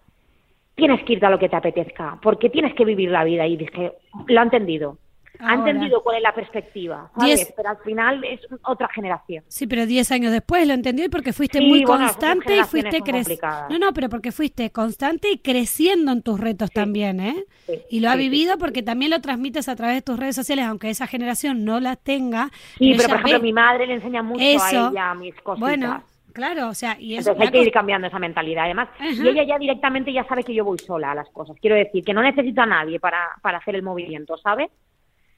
tienes 0.76 1.04
que 1.04 1.14
irte 1.14 1.26
a 1.26 1.30
lo 1.30 1.40
que 1.40 1.50
te 1.50 1.56
apetezca 1.56 2.18
porque 2.22 2.50
tienes 2.50 2.74
que 2.74 2.86
vivir 2.86 3.12
la 3.12 3.24
vida 3.24 3.46
y 3.46 3.58
dije 3.58 3.94
lo 4.28 4.40
ha 4.40 4.44
entendido 4.44 4.98
ha 5.40 5.56
entendido 5.56 6.02
cuál 6.04 6.18
es 6.18 6.24
la 6.24 6.34
perspectiva, 6.34 7.12
Pero 7.56 7.70
al 7.70 7.78
final 7.78 8.24
es 8.24 8.40
otra 8.64 8.88
generación. 8.90 9.44
Sí, 9.48 9.68
pero 9.68 9.86
10 9.86 10.12
años 10.12 10.32
después 10.32 10.68
lo 10.68 10.74
entendió 10.74 11.06
y 11.06 11.10
porque 11.10 11.34
fuiste 11.34 11.62
muy 11.62 11.84
constante 11.84 12.58
y 12.58 12.64
fuiste 12.64 13.02
creciendo. 13.02 13.70
No, 13.70 13.80
no, 13.80 13.94
pero 13.94 14.10
porque 14.10 14.32
fuiste 14.32 14.72
constante 14.72 15.30
y 15.32 15.38
creciendo 15.40 16.12
en 16.12 16.22
tus 16.22 16.40
retos 16.40 16.72
también, 16.72 17.20
¿eh? 17.20 17.46
y 17.90 18.00
lo 18.00 18.10
ha 18.10 18.16
vivido 18.16 18.58
porque 18.58 18.84
también 18.84 19.12
lo 19.12 19.22
transmites 19.22 19.70
a 19.70 19.76
través 19.76 19.96
de 19.96 20.02
tus 20.02 20.20
redes 20.20 20.36
sociales, 20.36 20.66
aunque 20.66 20.90
esa 20.90 21.08
generación 21.08 21.66
no 21.66 21.80
la 21.80 21.96
tenga. 21.96 22.50
Sí, 22.78 22.94
pero, 22.98 23.10
por 23.10 23.18
ejemplo, 23.18 23.42
mi 23.42 23.54
madre 23.54 23.88
le 23.88 23.96
enseña 23.96 24.22
mucho 24.22 24.42
a 24.42 24.70
ella 24.70 25.14
mis 25.16 25.36
cosas. 25.42 25.60
Bueno, 25.60 26.04
Claro, 26.34 26.70
o 26.70 26.74
sea, 26.74 26.98
y 27.00 27.16
eso. 27.16 27.32
Entonces 27.32 27.48
hay 27.48 27.60
que 27.60 27.68
ir 27.68 27.74
cambiando 27.74 28.08
esa 28.08 28.20
mentalidad. 28.20 28.66
Además, 28.66 28.90
y 29.00 29.28
ella 29.28 29.44
ya 29.44 29.58
directamente 29.58 30.14
ya 30.14 30.24
sabe 30.26 30.44
que 30.44 30.54
yo 30.54 30.64
voy 30.64 30.78
sola 30.78 31.12
a 31.12 31.16
las 31.16 31.30
cosas. 31.30 31.58
Quiero 31.60 31.76
decir, 31.76 32.04
que 32.04 32.14
no 32.14 32.22
necesito 32.22 32.62
a 32.62 32.66
nadie 32.66 33.00
para, 33.00 33.30
para 33.42 33.58
hacer 33.58 33.76
el 33.76 33.84
movimiento, 33.84 34.38
¿sabes? 34.38 34.70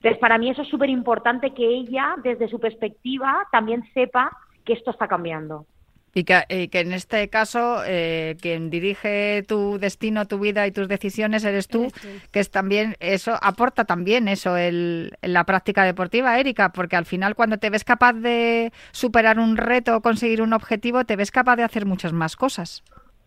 Entonces, 0.03 0.19
para 0.19 0.37
mí 0.37 0.49
eso 0.49 0.63
es 0.63 0.67
súper 0.67 0.89
importante 0.89 1.53
que 1.53 1.65
ella, 1.65 2.15
desde 2.21 2.49
su 2.49 2.59
perspectiva, 2.59 3.47
también 3.53 3.85
sepa 3.93 4.37
que 4.65 4.73
esto 4.73 4.91
está 4.91 5.07
cambiando. 5.07 5.65
Y 6.13 6.25
que, 6.25 6.43
en 6.49 6.91
este 6.91 7.29
caso 7.29 7.81
eh, 7.87 8.35
quien 8.39 8.69
dirige 8.69 9.43
tu 9.47 9.79
destino, 9.79 10.27
tu 10.27 10.39
vida 10.39 10.67
y 10.67 10.71
tus 10.71 10.89
decisiones 10.89 11.45
eres 11.45 11.69
tú, 11.69 11.87
que 12.31 12.41
es 12.41 12.51
también 12.51 12.95
eso 12.99 13.35
aporta 13.41 13.85
también 13.85 14.27
eso 14.27 14.57
el, 14.57 15.17
la 15.21 15.45
práctica 15.45 15.85
deportiva, 15.85 16.37
Erika, 16.37 16.73
porque 16.73 16.97
al 16.97 17.05
final 17.05 17.33
cuando 17.33 17.57
te 17.57 17.71
ves 17.71 17.83
capaz 17.83 18.13
de 18.13 18.71
superar 18.91 19.39
un 19.39 19.57
reto 19.57 19.95
o 19.95 20.01
conseguir 20.01 20.41
un 20.43 20.53
objetivo, 20.53 21.05
te 21.05 21.15
ves 21.15 21.31
capaz 21.31 21.55
de 21.55 21.63
hacer 21.63 21.87
muchas 21.87 22.13
más 22.13 22.35
cosas. 22.35 22.83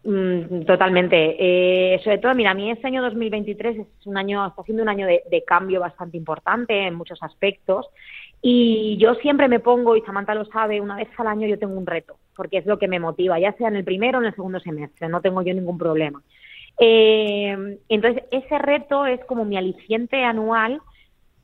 Mm, 0.07 0.65
totalmente. 0.67 1.37
Eh, 1.37 1.99
sobre 2.05 2.19
todo, 2.19 2.33
mira, 2.33 2.53
a 2.53 2.55
mí 2.55 2.71
este 2.71 2.87
año 2.87 3.03
2023 3.03 3.79
es 3.79 4.07
un 4.07 4.17
año, 4.17 4.47
está 4.47 4.63
siendo 4.63 4.85
un 4.85 4.89
año 4.89 5.05
de, 5.05 5.45
cambio 5.45 5.81
bastante 5.81 6.17
importante 6.17 6.87
en 6.87 6.95
muchos 6.95 7.21
aspectos. 7.25 7.87
Y 8.41 8.97
yo 8.99 9.17
siempre 9.17 9.49
me 9.49 9.59
pongo, 9.59 9.97
y 9.97 10.03
Samantha 10.03 10.37
lo 10.37 10.45
sabe, 10.45 10.81
una 10.81 10.95
vez 10.95 11.09
al 11.17 11.27
año 11.27 11.49
yo 11.49 11.59
tengo 11.59 11.77
un 11.77 11.87
reto, 11.87 12.19
porque 12.37 12.59
es 12.59 12.67
lo 12.67 12.79
que 12.79 12.87
me 12.87 13.01
motiva, 13.01 13.41
ya 13.41 13.53
sea 13.55 13.67
en 13.67 13.77
el 13.77 13.85
primero 13.85 14.19
o 14.19 14.21
en 14.21 14.29
el 14.29 14.35
segundo 14.35 14.61
semestre, 14.61 15.09
no 15.09 15.21
tengo 15.21 15.43
yo 15.43 15.53
ningún 15.53 15.77
problema. 15.77 16.23
Eh, 16.79 17.79
entonces, 17.89 18.23
ese 18.31 18.59
reto 18.59 19.07
es 19.07 19.25
como 19.25 19.45
mi 19.45 19.57
aliciente 19.57 20.23
anual 20.23 20.81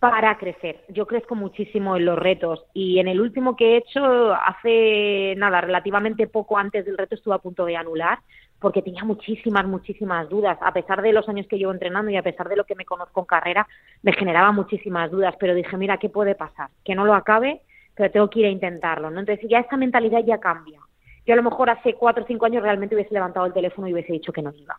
para 0.02 0.36
crecer. 0.36 0.80
Yo 0.88 1.06
crezco 1.06 1.36
muchísimo 1.36 1.96
en 1.96 2.06
los 2.06 2.18
retos 2.18 2.64
y 2.74 2.98
en 2.98 3.06
el 3.06 3.20
último 3.20 3.54
que 3.54 3.74
he 3.74 3.76
hecho, 3.76 4.34
hace 4.34 5.34
nada, 5.36 5.60
relativamente 5.60 6.26
poco 6.26 6.58
antes 6.58 6.84
del 6.84 6.98
reto 6.98 7.14
estuve 7.14 7.36
a 7.36 7.38
punto 7.38 7.64
de 7.64 7.76
anular 7.76 8.18
porque 8.58 8.82
tenía 8.82 9.04
muchísimas, 9.04 9.64
muchísimas 9.64 10.28
dudas. 10.28 10.58
A 10.60 10.72
pesar 10.72 11.02
de 11.02 11.12
los 11.12 11.28
años 11.28 11.46
que 11.46 11.56
llevo 11.56 11.70
entrenando 11.70 12.10
y 12.10 12.16
a 12.16 12.22
pesar 12.24 12.48
de 12.48 12.56
lo 12.56 12.64
que 12.64 12.74
me 12.74 12.84
conozco 12.84 13.20
en 13.20 13.26
carrera, 13.26 13.68
me 14.02 14.12
generaba 14.12 14.50
muchísimas 14.50 15.08
dudas, 15.08 15.36
pero 15.38 15.54
dije, 15.54 15.76
mira, 15.76 15.98
¿qué 15.98 16.08
puede 16.08 16.34
pasar? 16.34 16.70
Que 16.84 16.96
no 16.96 17.04
lo 17.04 17.14
acabe, 17.14 17.60
pero 17.94 18.10
tengo 18.10 18.28
que 18.28 18.40
ir 18.40 18.46
a 18.46 18.50
intentarlo, 18.50 19.08
¿no? 19.08 19.20
Entonces 19.20 19.48
ya 19.48 19.60
esa 19.60 19.76
mentalidad 19.76 20.24
ya 20.24 20.38
cambia. 20.38 20.80
Yo 21.24 21.34
a 21.34 21.36
lo 21.36 21.44
mejor 21.44 21.70
hace 21.70 21.94
cuatro 21.94 22.24
o 22.24 22.26
cinco 22.26 22.46
años 22.46 22.64
realmente 22.64 22.96
hubiese 22.96 23.14
levantado 23.14 23.46
el 23.46 23.52
teléfono 23.52 23.86
y 23.86 23.92
hubiese 23.92 24.14
dicho 24.14 24.32
que 24.32 24.42
no 24.42 24.52
iba. 24.52 24.76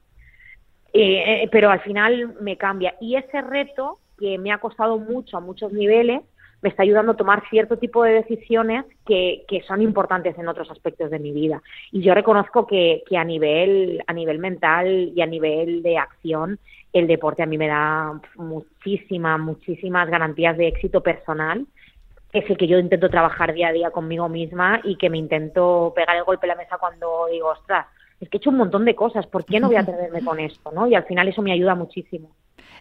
Eh, 0.92 1.44
eh, 1.44 1.50
pero 1.50 1.70
al 1.70 1.80
final 1.80 2.36
me 2.42 2.58
cambia. 2.58 2.96
Y 3.00 3.16
ese 3.16 3.42
reto, 3.42 4.00
que 4.24 4.38
me 4.38 4.54
ha 4.54 4.60
costado 4.60 4.98
mucho 4.98 5.36
a 5.36 5.42
muchos 5.42 5.74
niveles, 5.74 6.22
me 6.62 6.70
está 6.70 6.84
ayudando 6.84 7.12
a 7.12 7.18
tomar 7.18 7.44
cierto 7.50 7.76
tipo 7.76 8.06
de 8.06 8.14
decisiones 8.14 8.86
que, 9.06 9.44
que 9.50 9.62
son 9.64 9.82
importantes 9.82 10.38
en 10.40 10.48
otros 10.48 10.72
aspectos 10.72 11.12
de 11.12 11.20
mi 11.20 11.34
vida. 11.34 11.62
Y 11.92 12.02
yo 12.02 12.14
reconozco 12.14 12.66
que, 12.66 13.04
que 13.06 13.18
a 13.18 13.26
nivel, 13.26 14.02
a 14.08 14.14
nivel 14.14 14.40
mental 14.40 15.12
y 15.14 15.22
a 15.22 15.26
nivel 15.26 15.84
de 15.84 15.98
acción, 15.98 16.58
el 16.94 17.06
deporte 17.08 17.44
a 17.44 17.48
mí 17.48 17.58
me 17.58 17.68
da 17.68 18.18
muchísimas, 18.38 19.42
muchísimas 19.42 20.10
garantías 20.10 20.56
de 20.56 20.70
éxito 20.70 21.02
personal 21.02 21.66
es 22.32 22.50
el 22.50 22.58
que 22.58 22.68
yo 22.68 22.80
intento 22.80 23.10
trabajar 23.10 23.54
día 23.54 23.68
a 23.68 23.74
día 23.74 23.92
conmigo 23.92 24.30
misma 24.30 24.80
y 24.86 24.96
que 24.96 25.10
me 25.10 25.18
intento 25.18 25.92
pegar 25.94 26.16
el 26.16 26.24
golpe 26.24 26.48
en 26.48 26.50
la 26.50 26.56
mesa 26.56 26.78
cuando 26.80 27.28
digo, 27.30 27.50
ostras, 27.50 27.88
es 28.22 28.30
que 28.30 28.38
he 28.38 28.40
hecho 28.40 28.52
un 28.52 28.58
montón 28.58 28.86
de 28.86 28.96
cosas, 28.96 29.28
¿por 29.28 29.44
qué 29.44 29.60
no 29.60 29.68
voy 29.68 29.76
a 29.76 29.82
atreverme 29.82 30.24
con 30.24 30.40
esto? 30.40 30.72
¿no? 30.72 30.88
Y 30.88 30.96
al 30.96 31.04
final 31.04 31.28
eso 31.28 31.42
me 31.42 31.52
ayuda 31.52 31.76
muchísimo. 31.76 32.32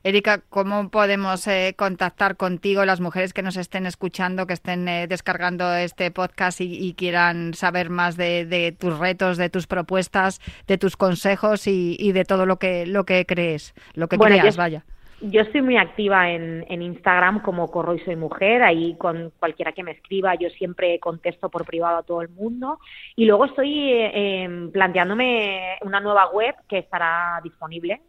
Erika, 0.04 0.40
¿cómo 0.48 0.88
podemos 0.90 1.46
eh, 1.46 1.74
contactar 1.78 2.36
contigo 2.36 2.84
las 2.84 3.00
mujeres 3.00 3.32
que 3.32 3.42
nos 3.42 3.56
estén 3.56 3.86
escuchando, 3.86 4.48
que 4.48 4.54
estén 4.54 4.88
eh, 4.88 5.06
descargando 5.06 5.72
este 5.74 6.10
podcast 6.10 6.60
y, 6.60 6.92
quieran 6.94 7.54
saber 7.54 7.88
más 7.88 8.16
de, 8.16 8.74
tus 8.78 8.98
retos, 8.98 9.36
de 9.36 9.48
tus 9.48 9.68
propuestas, 9.68 10.40
de 10.66 10.76
tus 10.76 10.96
consejos 10.96 11.68
y, 11.68 12.12
de 12.12 12.24
todo 12.24 12.46
lo 12.46 12.56
que 12.56 12.84
lo 12.84 13.04
que 13.04 13.24
crees, 13.26 13.74
lo 13.94 14.08
que 14.08 14.18
creas, 14.18 14.56
vaya? 14.56 14.84
Yo 15.20 15.42
estoy 15.42 15.62
muy 15.62 15.76
activa 15.76 16.30
en, 16.30 16.82
Instagram 16.82 17.40
como 17.42 17.70
Corro 17.70 17.94
y 17.94 18.00
Soy 18.00 18.16
Mujer, 18.16 18.64
ahí 18.64 18.96
con 18.98 19.32
cualquiera 19.38 19.70
que 19.70 19.84
me 19.84 19.92
escriba, 19.92 20.34
yo 20.34 20.50
siempre 20.50 20.98
contesto 20.98 21.48
por 21.48 21.64
privado 21.64 21.98
a 21.98 22.02
todo 22.02 22.22
el 22.22 22.28
mundo. 22.28 22.80
Y 23.14 23.24
luego 23.26 23.44
estoy 23.44 23.92
eh, 23.92 24.42
em, 24.42 24.72
planteándome 24.72 25.78
una 25.82 26.00
nueva 26.00 26.28
web 26.30 26.56
que 26.68 26.78
estará 26.78 27.40
disponible 27.44 28.02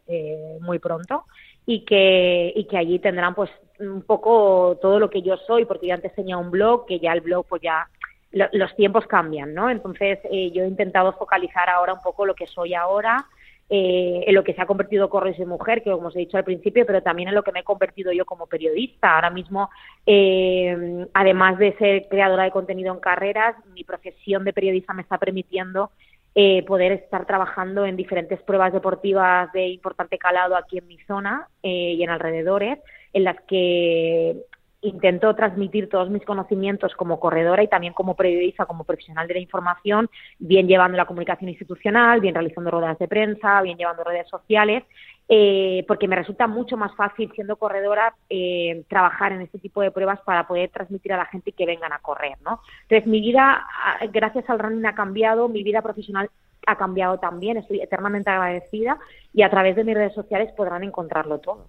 muy 0.59 0.79
pronto 0.79 1.25
y 1.65 1.85
que, 1.85 2.51
y 2.55 2.65
que 2.65 2.77
allí 2.77 2.99
tendrán 2.99 3.35
pues 3.35 3.49
un 3.79 4.01
poco 4.01 4.77
todo 4.81 4.99
lo 4.99 5.09
que 5.09 5.21
yo 5.21 5.37
soy, 5.37 5.65
porque 5.65 5.87
yo 5.87 5.93
antes 5.93 6.13
tenía 6.13 6.37
un 6.37 6.51
blog, 6.51 6.85
que 6.85 6.99
ya 6.99 7.13
el 7.13 7.21
blog 7.21 7.45
pues 7.47 7.61
ya 7.61 7.87
los 8.31 8.75
tiempos 8.75 9.05
cambian, 9.05 9.53
¿no? 9.53 9.69
Entonces 9.69 10.19
eh, 10.31 10.51
yo 10.51 10.63
he 10.63 10.67
intentado 10.67 11.13
focalizar 11.13 11.69
ahora 11.69 11.93
un 11.93 12.01
poco 12.01 12.25
lo 12.25 12.33
que 12.33 12.47
soy 12.47 12.73
ahora, 12.73 13.25
eh, 13.69 14.25
en 14.27 14.35
lo 14.35 14.43
que 14.43 14.53
se 14.53 14.61
ha 14.61 14.65
convertido 14.65 15.09
Corres 15.09 15.39
y 15.39 15.45
Mujer, 15.45 15.83
que 15.83 15.91
como 15.91 16.07
os 16.07 16.15
he 16.15 16.19
dicho 16.19 16.37
al 16.37 16.43
principio, 16.43 16.85
pero 16.85 17.01
también 17.01 17.29
en 17.29 17.35
lo 17.35 17.43
que 17.43 17.51
me 17.51 17.59
he 17.59 17.63
convertido 17.63 18.11
yo 18.11 18.25
como 18.25 18.47
periodista. 18.47 19.15
Ahora 19.15 19.29
mismo, 19.29 19.69
eh, 20.05 21.07
además 21.13 21.57
de 21.59 21.73
ser 21.77 22.07
creadora 22.09 22.43
de 22.43 22.51
contenido 22.51 22.93
en 22.93 22.99
carreras, 22.99 23.55
mi 23.73 23.83
profesión 23.83 24.43
de 24.43 24.53
periodista 24.53 24.93
me 24.93 25.03
está 25.03 25.17
permitiendo 25.17 25.91
eh, 26.35 26.63
poder 26.63 26.91
estar 26.93 27.25
trabajando 27.25 27.85
en 27.85 27.95
diferentes 27.95 28.41
pruebas 28.41 28.73
deportivas 28.73 29.51
de 29.53 29.67
importante 29.67 30.17
calado 30.17 30.55
aquí 30.55 30.79
en 30.79 30.87
mi 30.87 30.97
zona 30.99 31.47
eh, 31.61 31.93
y 31.95 32.03
en 32.03 32.09
alrededores, 32.09 32.79
en 33.13 33.23
las 33.23 33.39
que 33.41 34.43
intento 34.83 35.33
transmitir 35.35 35.89
todos 35.89 36.09
mis 36.09 36.23
conocimientos 36.23 36.93
como 36.95 37.19
corredora 37.19 37.63
y 37.63 37.67
también 37.67 37.93
como 37.93 38.15
periodista, 38.15 38.65
como 38.65 38.83
profesional 38.83 39.27
de 39.27 39.35
la 39.35 39.39
información, 39.39 40.09
bien 40.39 40.67
llevando 40.67 40.97
la 40.97 41.05
comunicación 41.05 41.49
institucional, 41.49 42.19
bien 42.19 42.35
realizando 42.35 42.71
ruedas 42.71 42.99
de 42.99 43.07
prensa, 43.07 43.61
bien 43.61 43.77
llevando 43.77 44.03
redes 44.03 44.27
sociales, 44.29 44.83
eh, 45.29 45.85
porque 45.87 46.07
me 46.07 46.17
resulta 46.17 46.47
mucho 46.47 46.75
más 46.75 46.93
fácil 46.95 47.31
siendo 47.33 47.55
corredora 47.55 48.13
eh, 48.29 48.83
trabajar 48.89 49.31
en 49.31 49.41
este 49.41 49.57
tipo 49.57 49.81
de 49.81 49.91
pruebas 49.91 50.19
para 50.21 50.45
poder 50.47 50.69
transmitir 50.69 51.13
a 51.13 51.17
la 51.17 51.25
gente 51.25 51.53
que 51.53 51.65
vengan 51.65 51.93
a 51.93 51.99
correr, 51.99 52.37
¿no? 52.43 52.59
Entonces 52.83 53.07
mi 53.07 53.21
vida, 53.21 53.65
gracias 54.11 54.49
al 54.49 54.59
running 54.59 54.85
ha 54.85 54.95
cambiado, 54.95 55.47
mi 55.47 55.63
vida 55.63 55.81
profesional 55.81 56.29
ha 56.65 56.77
cambiado 56.77 57.19
también, 57.19 57.57
estoy 57.57 57.81
eternamente 57.81 58.29
agradecida 58.29 58.97
y 59.33 59.43
a 59.43 59.49
través 59.49 59.75
de 59.75 59.83
mis 59.83 59.95
redes 59.95 60.13
sociales 60.13 60.51
podrán 60.55 60.83
encontrarlo 60.83 61.39
todo. 61.39 61.67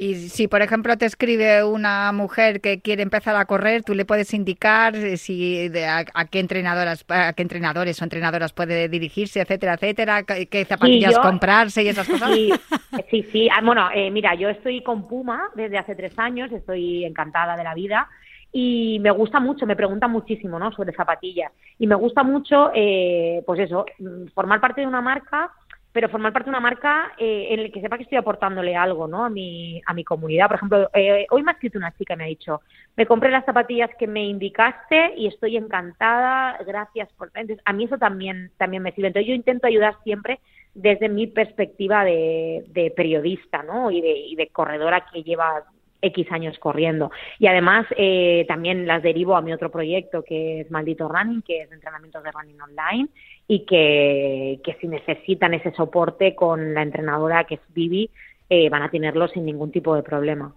Y 0.00 0.14
si, 0.28 0.46
por 0.46 0.62
ejemplo, 0.62 0.96
te 0.96 1.06
escribe 1.06 1.64
una 1.64 2.12
mujer 2.12 2.60
que 2.60 2.80
quiere 2.80 3.02
empezar 3.02 3.34
a 3.34 3.46
correr, 3.46 3.82
tú 3.82 3.96
le 3.96 4.04
puedes 4.04 4.32
indicar 4.32 4.94
eh, 4.94 5.16
si 5.16 5.68
a, 5.84 6.24
qué 6.26 6.38
entrenadoras, 6.38 7.04
a 7.08 7.32
qué 7.32 7.42
entrenadores 7.42 8.00
o 8.00 8.04
entrenadoras 8.04 8.52
puede 8.52 8.88
dirigirse, 8.88 9.40
etcétera, 9.40 9.74
etcétera, 9.74 10.22
qué 10.22 10.64
zapatillas 10.64 11.18
comprarse 11.18 11.82
y 11.82 11.88
esas 11.88 12.08
cosas. 12.08 12.30
Sí, 13.10 13.22
sí. 13.32 13.48
Ah, 13.50 13.60
bueno, 13.64 13.88
eh, 13.92 14.10
mira, 14.10 14.34
yo 14.34 14.48
estoy 14.48 14.82
con 14.82 15.08
Puma 15.08 15.50
desde 15.54 15.78
hace 15.78 15.96
tres 15.96 16.16
años, 16.16 16.52
estoy 16.52 17.04
encantada 17.04 17.56
de 17.56 17.64
la 17.64 17.74
vida 17.74 18.08
y 18.52 18.98
me 19.00 19.10
gusta 19.10 19.40
mucho, 19.40 19.66
me 19.66 19.76
preguntan 19.76 20.12
muchísimo, 20.12 20.60
¿no? 20.60 20.70
Sobre 20.72 20.94
zapatillas 20.94 21.50
y 21.78 21.88
me 21.88 21.96
gusta 21.96 22.22
mucho, 22.22 22.70
eh, 22.72 23.42
pues 23.44 23.60
eso, 23.60 23.84
formar 24.32 24.60
parte 24.60 24.80
de 24.80 24.86
una 24.86 25.00
marca 25.00 25.50
pero 25.92 26.08
formar 26.08 26.32
parte 26.32 26.46
de 26.46 26.50
una 26.50 26.60
marca 26.60 27.12
eh, 27.18 27.48
en 27.50 27.60
el 27.60 27.72
que 27.72 27.80
sepa 27.80 27.96
que 27.96 28.02
estoy 28.02 28.18
aportándole 28.18 28.76
algo 28.76 29.08
¿no? 29.08 29.24
a, 29.24 29.30
mi, 29.30 29.80
a 29.86 29.94
mi 29.94 30.04
comunidad. 30.04 30.46
Por 30.46 30.56
ejemplo, 30.56 30.90
eh, 30.92 31.26
hoy 31.30 31.42
me 31.42 31.50
ha 31.50 31.54
escrito 31.54 31.78
una 31.78 31.96
chica 31.96 32.14
me 32.14 32.24
ha 32.24 32.28
dicho, 32.28 32.60
me 32.96 33.06
compré 33.06 33.30
las 33.30 33.44
zapatillas 33.44 33.90
que 33.98 34.06
me 34.06 34.24
indicaste 34.26 35.14
y 35.16 35.26
estoy 35.26 35.56
encantada, 35.56 36.58
gracias 36.66 37.12
por... 37.14 37.30
Entonces, 37.34 37.62
a 37.64 37.72
mí 37.72 37.84
eso 37.84 37.98
también, 37.98 38.50
también 38.58 38.82
me 38.82 38.92
sirve. 38.92 39.08
Entonces, 39.08 39.28
yo 39.28 39.34
intento 39.34 39.66
ayudar 39.66 39.96
siempre 40.04 40.40
desde 40.74 41.08
mi 41.08 41.26
perspectiva 41.26 42.04
de, 42.04 42.64
de 42.68 42.90
periodista 42.90 43.62
¿no? 43.62 43.90
y, 43.90 44.00
de, 44.00 44.12
y 44.12 44.36
de 44.36 44.48
corredora 44.48 45.06
que 45.12 45.22
lleva 45.22 45.64
X 46.00 46.30
años 46.30 46.58
corriendo. 46.58 47.10
Y 47.38 47.46
además 47.46 47.86
eh, 47.96 48.44
también 48.48 48.86
las 48.86 49.02
derivo 49.02 49.36
a 49.36 49.42
mi 49.42 49.52
otro 49.52 49.70
proyecto 49.70 50.22
que 50.22 50.60
es 50.60 50.70
Maldito 50.70 51.08
Running, 51.08 51.42
que 51.42 51.62
es 51.62 51.72
entrenamiento 51.72 52.20
de 52.20 52.32
running 52.32 52.60
online 52.60 53.08
y 53.46 53.64
que, 53.64 54.60
que 54.62 54.74
si 54.80 54.88
necesitan 54.88 55.54
ese 55.54 55.72
soporte 55.72 56.34
con 56.34 56.74
la 56.74 56.82
entrenadora 56.82 57.44
que 57.44 57.54
es 57.54 57.60
Vivi, 57.74 58.10
eh, 58.50 58.68
van 58.70 58.82
a 58.82 58.90
tenerlo 58.90 59.28
sin 59.28 59.44
ningún 59.44 59.70
tipo 59.70 59.94
de 59.94 60.02
problema. 60.02 60.54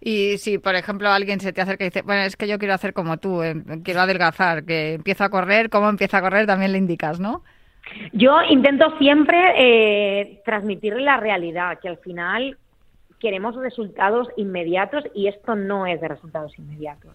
Y 0.00 0.38
si, 0.38 0.58
por 0.58 0.76
ejemplo, 0.76 1.08
alguien 1.08 1.40
se 1.40 1.52
te 1.52 1.60
acerca 1.60 1.84
y 1.84 1.88
dice, 1.88 2.02
bueno, 2.02 2.22
es 2.22 2.36
que 2.36 2.46
yo 2.46 2.58
quiero 2.58 2.74
hacer 2.74 2.92
como 2.92 3.16
tú, 3.16 3.42
eh, 3.42 3.54
quiero 3.82 4.00
adelgazar, 4.00 4.64
que 4.64 4.94
empiezo 4.94 5.24
a 5.24 5.28
correr, 5.28 5.70
¿cómo 5.70 5.88
empieza 5.88 6.18
a 6.18 6.22
correr? 6.22 6.46
También 6.46 6.72
le 6.72 6.78
indicas, 6.78 7.18
¿no? 7.18 7.42
Yo 8.12 8.40
intento 8.48 8.96
siempre 8.98 9.38
eh, 9.56 10.40
transmitirle 10.44 11.02
la 11.02 11.16
realidad, 11.16 11.78
que 11.80 11.88
al 11.88 11.98
final 11.98 12.56
queremos 13.20 13.56
resultados 13.56 14.28
inmediatos 14.36 15.04
y 15.14 15.28
esto 15.28 15.54
no 15.54 15.86
es 15.86 16.00
de 16.00 16.08
resultados 16.08 16.56
inmediatos. 16.58 17.12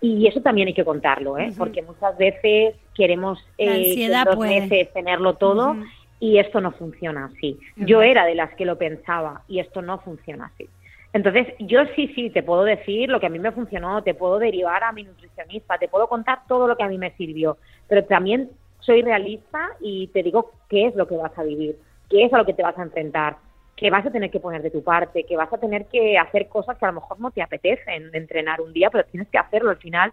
Y 0.00 0.26
eso 0.28 0.40
también 0.40 0.68
hay 0.68 0.74
que 0.74 0.84
contarlo, 0.84 1.38
¿eh? 1.38 1.52
porque 1.56 1.82
muchas 1.82 2.16
veces 2.16 2.76
queremos 2.94 3.44
eh, 3.58 4.08
dos 4.24 4.38
meses 4.38 4.92
tenerlo 4.92 5.34
todo 5.34 5.76
y 6.20 6.38
esto 6.38 6.60
no 6.60 6.72
funciona 6.72 7.26
así. 7.26 7.58
Yo 7.76 8.02
era 8.02 8.24
de 8.24 8.34
las 8.34 8.54
que 8.54 8.64
lo 8.64 8.78
pensaba 8.78 9.42
y 9.48 9.58
esto 9.58 9.82
no 9.82 9.98
funciona 9.98 10.52
así. 10.54 10.68
Entonces, 11.12 11.48
yo 11.58 11.80
sí, 11.96 12.12
sí, 12.14 12.30
te 12.30 12.42
puedo 12.42 12.64
decir 12.64 13.08
lo 13.08 13.18
que 13.18 13.26
a 13.26 13.30
mí 13.30 13.38
me 13.38 13.50
funcionó, 13.50 14.02
te 14.02 14.14
puedo 14.14 14.38
derivar 14.38 14.84
a 14.84 14.92
mi 14.92 15.04
nutricionista, 15.04 15.78
te 15.78 15.88
puedo 15.88 16.06
contar 16.06 16.40
todo 16.46 16.68
lo 16.68 16.76
que 16.76 16.82
a 16.82 16.88
mí 16.88 16.98
me 16.98 17.12
sirvió, 17.12 17.56
pero 17.88 18.04
también 18.04 18.50
soy 18.80 19.02
realista 19.02 19.70
y 19.80 20.08
te 20.08 20.22
digo 20.22 20.52
qué 20.68 20.86
es 20.86 20.94
lo 20.94 21.08
que 21.08 21.16
vas 21.16 21.36
a 21.36 21.42
vivir, 21.42 21.76
qué 22.10 22.24
es 22.24 22.32
a 22.32 22.38
lo 22.38 22.44
que 22.44 22.52
te 22.52 22.62
vas 22.62 22.78
a 22.78 22.82
enfrentar 22.82 23.36
que 23.78 23.90
vas 23.90 24.04
a 24.04 24.10
tener 24.10 24.30
que 24.30 24.40
poner 24.40 24.60
de 24.62 24.70
tu 24.70 24.82
parte, 24.82 25.24
que 25.24 25.36
vas 25.36 25.52
a 25.52 25.58
tener 25.58 25.86
que 25.86 26.18
hacer 26.18 26.48
cosas 26.48 26.76
que 26.76 26.84
a 26.84 26.88
lo 26.88 27.00
mejor 27.00 27.20
no 27.20 27.30
te 27.30 27.42
apetecen 27.42 28.10
entrenar 28.12 28.60
un 28.60 28.72
día, 28.72 28.90
pero 28.90 29.04
tienes 29.04 29.28
que 29.28 29.38
hacerlo. 29.38 29.70
Al 29.70 29.76
final, 29.76 30.12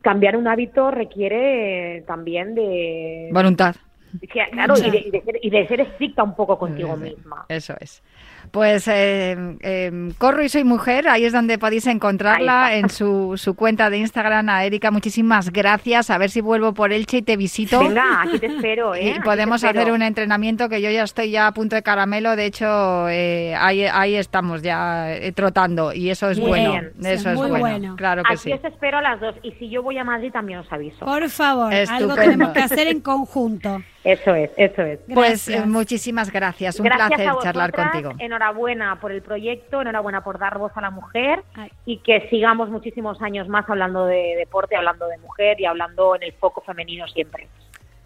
cambiar 0.00 0.36
un 0.36 0.46
hábito 0.46 0.92
requiere 0.92 2.04
también 2.06 2.54
de... 2.54 3.28
Voluntad. 3.32 3.74
Claro, 4.28 4.74
y 4.76 4.90
de, 4.90 5.22
ser, 5.24 5.38
y 5.40 5.50
de, 5.50 5.68
ser, 5.68 5.80
estricta 5.80 6.22
un 6.22 6.34
poco 6.34 6.58
contigo 6.58 6.96
misma. 6.96 7.46
Eso 7.48 7.74
es. 7.80 8.02
Pues 8.50 8.88
eh, 8.88 9.36
eh, 9.60 10.12
Corro 10.18 10.42
y 10.42 10.48
Soy 10.48 10.64
Mujer, 10.64 11.08
ahí 11.08 11.24
es 11.24 11.32
donde 11.32 11.58
podéis 11.58 11.86
encontrarla 11.86 12.74
en 12.74 12.88
su, 12.88 13.34
su, 13.36 13.54
cuenta 13.54 13.90
de 13.90 13.98
Instagram. 13.98 14.48
A 14.48 14.64
Erika, 14.64 14.90
muchísimas 14.90 15.50
gracias. 15.50 16.10
A 16.10 16.18
ver 16.18 16.30
si 16.30 16.40
vuelvo 16.40 16.74
por 16.74 16.92
Elche 16.92 17.18
y 17.18 17.22
te 17.22 17.36
visito. 17.36 17.80
Venga, 17.80 18.22
aquí 18.22 18.38
te 18.38 18.46
espero. 18.46 18.94
¿eh? 18.94 19.14
Y 19.16 19.20
podemos 19.20 19.62
hacer 19.62 19.92
un 19.92 20.02
entrenamiento 20.02 20.68
que 20.68 20.80
yo 20.80 20.90
ya 20.90 21.04
estoy 21.04 21.30
ya 21.30 21.46
a 21.46 21.52
punto 21.52 21.76
de 21.76 21.82
caramelo. 21.82 22.36
De 22.36 22.46
hecho, 22.46 23.08
eh, 23.08 23.54
ahí, 23.56 23.84
ahí 23.84 24.16
estamos 24.16 24.62
ya 24.62 25.14
eh, 25.14 25.32
trotando 25.32 25.92
y 25.92 26.10
eso 26.10 26.30
es 26.30 26.40
bueno. 26.40 26.80
Eso 27.02 27.30
es 27.30 27.36
bueno. 27.36 27.96
Claro 27.96 28.22
que 28.22 28.34
aquí 28.34 28.52
os 28.52 28.64
espero 28.64 28.98
a 28.98 29.02
las 29.02 29.20
dos 29.20 29.34
y 29.42 29.52
si 29.52 29.68
yo 29.68 29.82
voy 29.82 29.98
a 29.98 30.04
Madrid 30.04 30.32
también 30.32 30.60
os 30.60 30.72
aviso. 30.72 31.04
Por 31.04 31.28
favor, 31.28 31.72
algo 31.72 32.14
tenemos 32.14 32.50
que 32.50 32.60
hacer 32.60 32.88
en 32.88 33.00
conjunto. 33.00 33.82
Eso 34.02 34.34
es, 34.34 34.50
eso 34.56 34.80
es. 34.80 34.98
Pues 35.12 35.46
eh, 35.48 35.66
muchísimas 35.66 36.32
gracias, 36.32 36.80
un 36.80 36.86
placer 36.86 37.28
charlar 37.42 37.70
contigo. 37.70 38.12
Enhorabuena 38.30 39.00
por 39.00 39.10
el 39.10 39.22
proyecto, 39.22 39.80
enhorabuena 39.80 40.22
por 40.22 40.38
dar 40.38 40.56
voz 40.56 40.70
a 40.76 40.80
la 40.80 40.92
mujer 40.92 41.42
y 41.84 41.98
que 41.98 42.28
sigamos 42.30 42.70
muchísimos 42.70 43.20
años 43.22 43.48
más 43.48 43.68
hablando 43.68 44.06
de 44.06 44.36
deporte, 44.38 44.76
hablando 44.76 45.08
de 45.08 45.18
mujer 45.18 45.60
y 45.60 45.64
hablando 45.64 46.14
en 46.14 46.22
el 46.22 46.32
foco 46.34 46.60
femenino 46.60 47.08
siempre. 47.08 47.48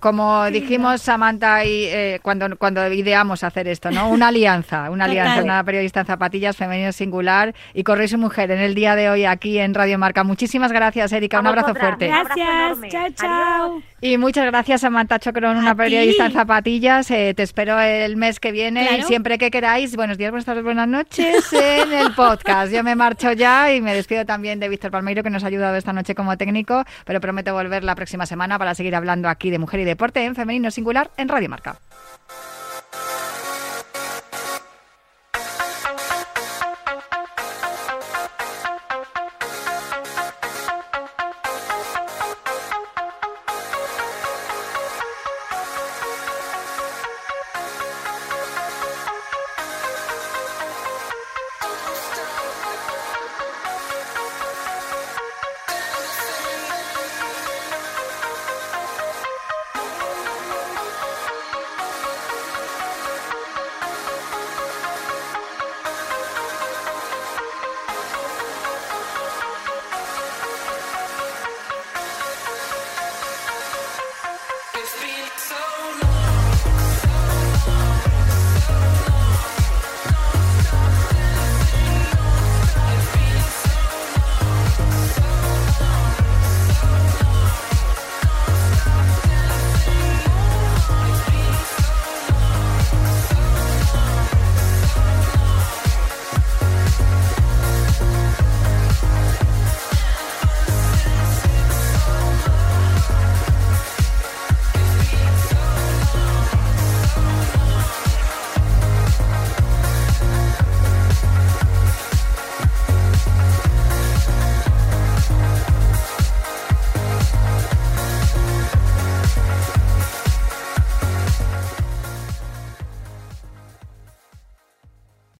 Como 0.05 0.45
dijimos 0.51 1.01
Samantha 1.01 1.65
y 1.65 1.87
eh, 1.87 2.21
cuando 2.21 2.59
cuando 2.59 2.87
ideamos 2.93 3.43
hacer 3.43 3.69
esto, 3.69 3.91
¿no? 3.91 4.11
Una 4.11 4.29
alianza, 4.29 4.91
una 4.91 5.07
alianza, 5.07 5.43
una 5.43 5.65
periodista 5.65 6.01
en 6.01 6.07
zapatillas 6.07 6.59
femenino 6.59 6.93
singular 6.93 7.55
y 7.73 7.85
corre 7.85 8.07
su 8.07 8.19
mujer 8.19 8.51
en 8.51 8.59
el 8.61 8.75
día 8.75 8.97
de 8.97 9.09
hoy 9.09 9.25
aquí 9.25 9.59
en 9.59 9.73
Radio 9.73 9.99
Marca. 9.99 10.23
Muchísimas 10.23 10.73
gracias, 10.73 11.11
Erika, 11.13 11.41
un 11.41 11.47
abrazo 11.47 11.75
fuerte. 11.75 12.09
Gracias, 12.09 12.79
chao, 12.91 13.11
chao. 13.15 13.83
Y 14.03 14.19
muchas 14.19 14.45
gracias 14.45 14.83
Samantha 14.83 15.19
Chocron, 15.19 15.57
una 15.57 15.75
periodista 15.75 16.27
en 16.27 16.33
zapatillas. 16.33 17.11
Eh, 17.11 17.33
te 17.35 17.43
espero 17.43 17.81
el 17.81 18.19
mes 18.19 18.39
que 18.39 18.53
viene 18.53 18.99
y 18.99 19.03
siempre 19.05 19.39
que 19.39 19.51
queráis. 19.51 19.97
Buenos 19.97 20.19
días, 20.19 20.31
buenas 20.31 20.45
tardes, 20.45 20.63
buenas 20.63 20.87
noches 20.87 21.51
en 21.55 21.91
el 21.91 22.13
podcast. 22.13 22.71
Yo 22.71 22.85
me 22.85 22.95
marcho 22.95 23.33
ya 23.33 23.73
y 23.73 23.81
me 23.81 23.95
despido 23.95 24.27
también 24.27 24.61
de 24.61 24.69
Víctor 24.69 24.91
Palmeiro 24.91 25.23
que 25.23 25.31
nos 25.31 25.43
ha 25.45 25.47
ayudado 25.47 25.77
esta 25.77 25.95
noche 25.95 26.15
como 26.15 26.37
técnico, 26.37 26.85
pero 27.07 27.19
prometo 27.23 27.55
volver 27.55 27.83
la 27.83 27.95
próxima 27.95 28.27
semana 28.27 28.59
para 28.59 28.75
seguir 28.75 28.95
hablando 28.95 29.31
aquí 29.31 29.49
de 29.49 29.59
mujer 29.59 29.81
y 29.81 29.85
deporte 29.95 30.25
en 30.25 30.35
femenino 30.35 30.71
singular 30.71 31.11
en 31.17 31.29
Radio 31.29 31.49
Marca. 31.49 31.79